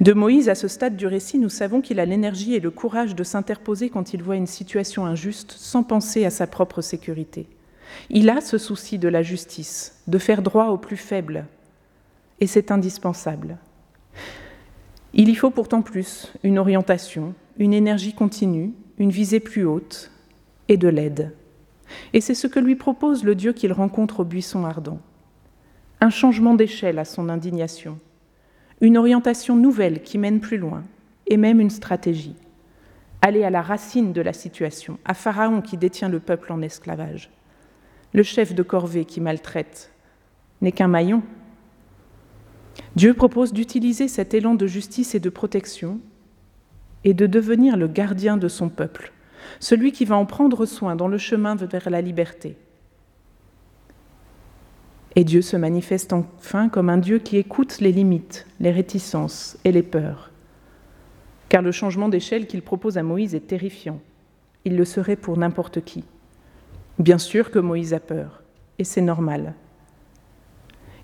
De 0.01 0.13
Moïse 0.13 0.49
à 0.49 0.55
ce 0.55 0.69
stade 0.69 0.97
du 0.97 1.07
récit, 1.07 1.39
nous 1.39 1.49
savons 1.49 1.81
qu'il 1.81 2.01
a 2.01 2.05
l'énergie 2.05 2.55
et 2.55 2.61
le 2.61 2.71
courage 2.71 3.15
de 3.15 3.25
s'interposer 3.25 3.91
quand 3.91 4.15
il 4.15 4.23
voit 4.23 4.37
une 4.37 4.47
situation 4.47 5.07
injuste 5.07 5.53
sans 5.53 5.83
penser 5.83 6.25
à 6.25 6.31
sa 6.31 6.47
propre 6.47 6.81
sécurité. 6.83 7.49
Il 8.09 8.31
a 8.31 8.41
ce 8.41 8.59
souci 8.59 8.99
de 8.99 9.09
la 9.09 9.23
justice, 9.23 10.01
de 10.07 10.19
faire 10.19 10.43
droit 10.43 10.69
aux 10.69 10.79
plus 10.79 10.97
faibles, 10.97 11.47
et 12.41 12.47
c'est 12.47 12.71
indispensable. 12.71 13.59
Il 15.13 15.29
y 15.29 15.35
faut 15.35 15.51
pourtant 15.51 15.83
plus, 15.83 16.33
une 16.45 16.59
orientation, 16.59 17.35
une 17.59 17.75
énergie 17.75 18.15
continue, 18.15 18.73
une 18.99 19.11
visée 19.11 19.41
plus 19.41 19.65
haute 19.65 20.11
et 20.69 20.77
de 20.77 20.89
l'aide. 20.89 21.33
Et 22.13 22.21
c'est 22.21 22.35
ce 22.35 22.47
que 22.47 22.61
lui 22.61 22.77
propose 22.77 23.25
le 23.25 23.35
Dieu 23.35 23.53
qu'il 23.53 23.73
rencontre 23.73 24.21
au 24.21 24.25
buisson 24.25 24.65
ardent. 24.65 25.01
Un 26.01 26.11
changement 26.11 26.55
d'échelle 26.55 26.99
à 26.99 27.05
son 27.05 27.29
indignation, 27.29 27.99
une 28.81 28.97
orientation 28.97 29.57
nouvelle 29.57 30.03
qui 30.03 30.19
mène 30.19 30.41
plus 30.41 30.57
loin, 30.57 30.83
et 31.27 31.37
même 31.37 31.61
une 31.61 31.71
stratégie. 31.71 32.37
Aller 33.23 33.45
à 33.45 33.51
la 33.51 33.63
racine 33.63 34.13
de 34.13 34.21
la 34.23 34.33
situation, 34.33 34.99
à 35.05 35.15
Pharaon 35.15 35.61
qui 35.61 35.77
détient 35.77 36.09
le 36.09 36.21
peuple 36.21 36.53
en 36.53 36.63
esclavage. 36.63 37.31
Le 38.13 38.23
chef 38.23 38.55
de 38.55 38.63
corvée 38.63 39.05
qui 39.05 39.21
maltraite 39.21 39.93
n'est 40.63 40.73
qu'un 40.73 40.89
maillon. 40.89 41.23
Dieu 42.97 43.15
propose 43.15 43.53
d'utiliser 43.53 44.09
cet 44.09 44.35
élan 44.35 44.55
de 44.55 44.67
justice 44.67 45.15
et 45.15 45.21
de 45.21 45.31
protection 45.31 46.01
et 47.05 47.15
de 47.15 47.27
devenir 47.27 47.77
le 47.77 47.87
gardien 47.87 48.37
de 48.37 48.49
son 48.49 48.69
peuple, 48.69 49.13
celui 49.59 49.93
qui 49.93 50.05
va 50.05 50.17
en 50.17 50.27
prendre 50.27 50.67
soin 50.67 50.97
dans 50.97 51.09
le 51.09 51.19
chemin 51.19 51.55
vers 51.55 51.91
la 51.91 52.01
liberté. 52.01 52.57
Et 55.21 55.25
Dieu 55.25 55.43
se 55.43 55.59
manifeste 55.59 56.15
enfin 56.15 56.71
comme 56.71 56.89
un 56.89 56.97
Dieu 56.97 57.19
qui 57.19 57.37
écoute 57.37 57.81
les 57.81 57.93
limites, 57.93 58.47
les 58.59 58.71
réticences 58.71 59.59
et 59.67 59.71
les 59.71 59.83
peurs. 59.83 60.31
Car 61.51 61.61
le 61.61 61.73
changement 61.73 62.09
d'échelle 62.09 62.47
qu'il 62.47 62.63
propose 62.63 62.97
à 62.97 63.03
Moïse 63.03 63.35
est 63.35 63.47
terrifiant. 63.47 64.01
Il 64.65 64.79
le 64.79 64.87
serait 64.87 65.17
pour 65.17 65.37
n'importe 65.37 65.85
qui. 65.85 66.05
Bien 66.99 67.19
sûr 67.19 67.51
que 67.51 67.59
Moïse 67.59 67.93
a 67.93 68.01
peur, 68.01 68.43
et 68.79 68.85
c'est 68.85 69.03
normal. 69.03 69.53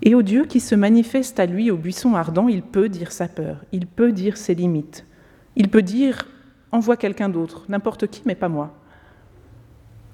Et 0.01 0.15
au 0.15 0.23
Dieu 0.23 0.45
qui 0.45 0.61
se 0.61 0.73
manifeste 0.73 1.39
à 1.39 1.45
lui 1.45 1.69
au 1.69 1.77
buisson 1.77 2.15
ardent, 2.15 2.47
il 2.47 2.63
peut 2.63 2.89
dire 2.89 3.11
sa 3.11 3.27
peur, 3.27 3.65
il 3.71 3.85
peut 3.85 4.11
dire 4.11 4.35
ses 4.35 4.55
limites, 4.55 5.05
il 5.55 5.69
peut 5.69 5.83
dire 5.83 6.27
envoie 6.71 6.97
quelqu'un 6.97 7.29
d'autre, 7.29 7.65
n'importe 7.69 8.07
qui, 8.07 8.23
mais 8.25 8.33
pas 8.33 8.49
moi. 8.49 8.73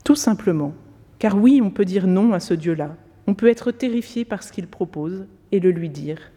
Tout 0.03 0.17
simplement, 0.17 0.73
car 1.19 1.37
oui, 1.37 1.61
on 1.63 1.69
peut 1.69 1.85
dire 1.85 2.05
non 2.05 2.33
à 2.33 2.41
ce 2.41 2.53
Dieu-là, 2.53 2.97
on 3.27 3.33
peut 3.33 3.47
être 3.47 3.71
terrifié 3.71 4.25
par 4.25 4.43
ce 4.43 4.51
qu'il 4.51 4.67
propose 4.67 5.25
et 5.51 5.59
le 5.59 5.71
lui 5.71 5.89
dire. 5.89 6.31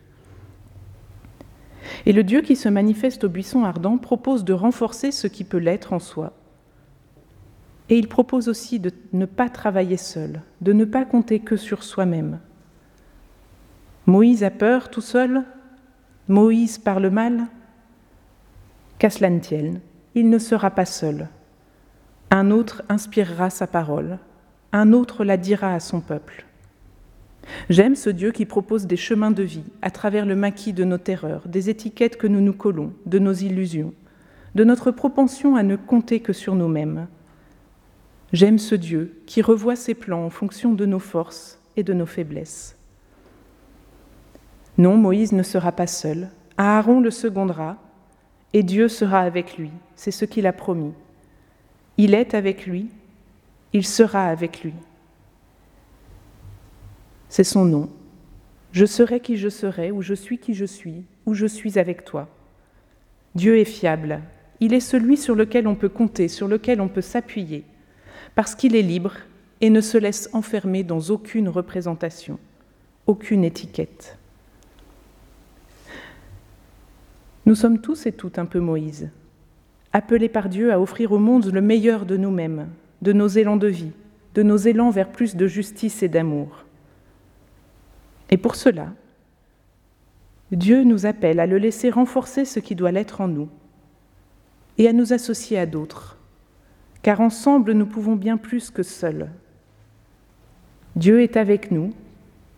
Et 2.04 2.12
le 2.12 2.24
Dieu 2.24 2.40
qui 2.40 2.56
se 2.56 2.68
manifeste 2.68 3.24
au 3.24 3.28
buisson 3.28 3.64
ardent 3.64 3.98
propose 3.98 4.44
de 4.44 4.52
renforcer 4.52 5.12
ce 5.12 5.26
qui 5.26 5.44
peut 5.44 5.58
l'être 5.58 5.92
en 5.92 5.98
soi. 5.98 6.32
Et 7.88 7.98
il 7.98 8.08
propose 8.08 8.48
aussi 8.48 8.80
de 8.80 8.90
ne 9.12 9.26
pas 9.26 9.48
travailler 9.48 9.96
seul, 9.96 10.42
de 10.60 10.72
ne 10.72 10.84
pas 10.84 11.04
compter 11.04 11.38
que 11.40 11.56
sur 11.56 11.84
soi-même. 11.84 12.40
Moïse 14.06 14.42
a 14.42 14.50
peur 14.50 14.90
tout 14.90 15.00
seul, 15.00 15.44
Moïse 16.28 16.78
parle 16.78 17.10
mal. 17.10 17.46
Qu'à 18.98 19.10
cela 19.10 19.30
ne 19.30 19.38
tienne, 19.38 19.80
il 20.14 20.30
ne 20.30 20.38
sera 20.38 20.70
pas 20.70 20.86
seul. 20.86 21.28
Un 22.30 22.50
autre 22.50 22.82
inspirera 22.88 23.50
sa 23.50 23.66
parole, 23.66 24.18
un 24.72 24.92
autre 24.92 25.24
la 25.24 25.36
dira 25.36 25.72
à 25.72 25.80
son 25.80 26.00
peuple. 26.00 26.45
J'aime 27.70 27.94
ce 27.94 28.10
Dieu 28.10 28.32
qui 28.32 28.44
propose 28.44 28.86
des 28.86 28.96
chemins 28.96 29.30
de 29.30 29.42
vie 29.42 29.64
à 29.82 29.90
travers 29.90 30.26
le 30.26 30.36
maquis 30.36 30.72
de 30.72 30.84
nos 30.84 30.98
terreurs, 30.98 31.46
des 31.46 31.70
étiquettes 31.70 32.16
que 32.16 32.26
nous 32.26 32.40
nous 32.40 32.52
collons, 32.52 32.92
de 33.06 33.18
nos 33.18 33.32
illusions, 33.32 33.92
de 34.54 34.64
notre 34.64 34.90
propension 34.90 35.56
à 35.56 35.62
ne 35.62 35.76
compter 35.76 36.20
que 36.20 36.32
sur 36.32 36.54
nous-mêmes. 36.54 37.06
J'aime 38.32 38.58
ce 38.58 38.74
Dieu 38.74 39.22
qui 39.26 39.42
revoit 39.42 39.76
ses 39.76 39.94
plans 39.94 40.24
en 40.24 40.30
fonction 40.30 40.74
de 40.74 40.86
nos 40.86 40.98
forces 40.98 41.60
et 41.76 41.82
de 41.82 41.92
nos 41.92 42.06
faiblesses. 42.06 42.76
Non, 44.78 44.96
Moïse 44.96 45.32
ne 45.32 45.42
sera 45.42 45.72
pas 45.72 45.86
seul. 45.86 46.28
Aaron 46.58 47.00
le 47.00 47.10
secondera 47.10 47.76
et 48.52 48.62
Dieu 48.62 48.88
sera 48.88 49.20
avec 49.20 49.56
lui. 49.56 49.70
C'est 49.94 50.10
ce 50.10 50.24
qu'il 50.24 50.46
a 50.46 50.52
promis. 50.52 50.92
Il 51.98 52.14
est 52.14 52.34
avec 52.34 52.66
lui, 52.66 52.88
il 53.72 53.86
sera 53.86 54.26
avec 54.26 54.62
lui. 54.62 54.74
C'est 57.28 57.44
son 57.44 57.64
nom. 57.64 57.88
Je 58.72 58.84
serai 58.84 59.20
qui 59.20 59.36
je 59.36 59.48
serai, 59.48 59.90
ou 59.90 60.02
je 60.02 60.14
suis 60.14 60.38
qui 60.38 60.54
je 60.54 60.64
suis, 60.64 61.04
ou 61.24 61.34
je 61.34 61.46
suis 61.46 61.78
avec 61.78 62.04
toi. 62.04 62.28
Dieu 63.34 63.58
est 63.58 63.64
fiable. 63.64 64.20
Il 64.60 64.72
est 64.72 64.80
celui 64.80 65.16
sur 65.16 65.34
lequel 65.34 65.66
on 65.66 65.74
peut 65.74 65.88
compter, 65.88 66.28
sur 66.28 66.48
lequel 66.48 66.80
on 66.80 66.88
peut 66.88 67.02
s'appuyer, 67.02 67.64
parce 68.34 68.54
qu'il 68.54 68.74
est 68.74 68.82
libre 68.82 69.14
et 69.60 69.70
ne 69.70 69.80
se 69.80 69.98
laisse 69.98 70.28
enfermer 70.32 70.84
dans 70.84 71.00
aucune 71.00 71.48
représentation, 71.48 72.38
aucune 73.06 73.44
étiquette. 73.44 74.18
Nous 77.46 77.54
sommes 77.54 77.80
tous 77.80 78.06
et 78.06 78.12
toutes 78.12 78.38
un 78.38 78.44
peu 78.44 78.60
Moïse, 78.60 79.08
appelés 79.92 80.28
par 80.28 80.48
Dieu 80.48 80.72
à 80.72 80.80
offrir 80.80 81.12
au 81.12 81.18
monde 81.18 81.46
le 81.46 81.60
meilleur 81.60 82.04
de 82.04 82.16
nous-mêmes, 82.16 82.68
de 83.02 83.12
nos 83.12 83.28
élans 83.28 83.56
de 83.56 83.68
vie, 83.68 83.92
de 84.34 84.42
nos 84.42 84.56
élans 84.56 84.90
vers 84.90 85.10
plus 85.10 85.36
de 85.36 85.46
justice 85.46 86.02
et 86.02 86.08
d'amour. 86.08 86.65
Et 88.30 88.36
pour 88.36 88.56
cela, 88.56 88.92
Dieu 90.52 90.84
nous 90.84 91.06
appelle 91.06 91.40
à 91.40 91.46
le 91.46 91.58
laisser 91.58 91.90
renforcer 91.90 92.44
ce 92.44 92.60
qui 92.60 92.74
doit 92.74 92.92
l'être 92.92 93.20
en 93.20 93.28
nous 93.28 93.48
et 94.78 94.88
à 94.88 94.92
nous 94.92 95.12
associer 95.12 95.58
à 95.58 95.66
d'autres, 95.66 96.18
car 97.02 97.20
ensemble 97.20 97.72
nous 97.72 97.86
pouvons 97.86 98.16
bien 98.16 98.36
plus 98.36 98.70
que 98.70 98.82
seuls. 98.82 99.30
Dieu 100.94 101.22
est 101.22 101.36
avec 101.36 101.70
nous 101.70 101.92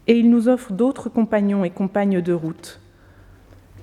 et 0.07 0.18
il 0.18 0.31
nous 0.31 0.48
offre 0.48 0.72
d'autres 0.72 1.09
compagnons 1.09 1.64
et 1.64 1.70
compagnes 1.70 2.20
de 2.20 2.33
route, 2.33 2.81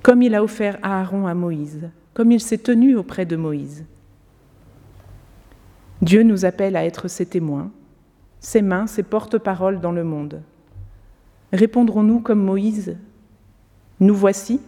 comme 0.01 0.21
il 0.21 0.35
a 0.35 0.43
offert 0.43 0.77
Aaron 0.81 1.27
à 1.27 1.33
Moïse, 1.33 1.89
comme 2.13 2.31
il 2.31 2.41
s'est 2.41 2.57
tenu 2.57 2.95
auprès 2.95 3.25
de 3.25 3.35
Moïse. 3.35 3.85
Dieu 6.01 6.23
nous 6.23 6.45
appelle 6.45 6.75
à 6.75 6.85
être 6.85 7.07
ses 7.07 7.25
témoins, 7.25 7.71
ses 8.39 8.61
mains, 8.61 8.87
ses 8.87 9.03
porte-paroles 9.03 9.79
dans 9.79 9.91
le 9.91 10.03
monde. 10.03 10.41
Répondrons-nous 11.55 12.19
comme 12.19 12.43
Moïse 12.43 12.97
Nous 14.01 14.13
voici? 14.13 14.59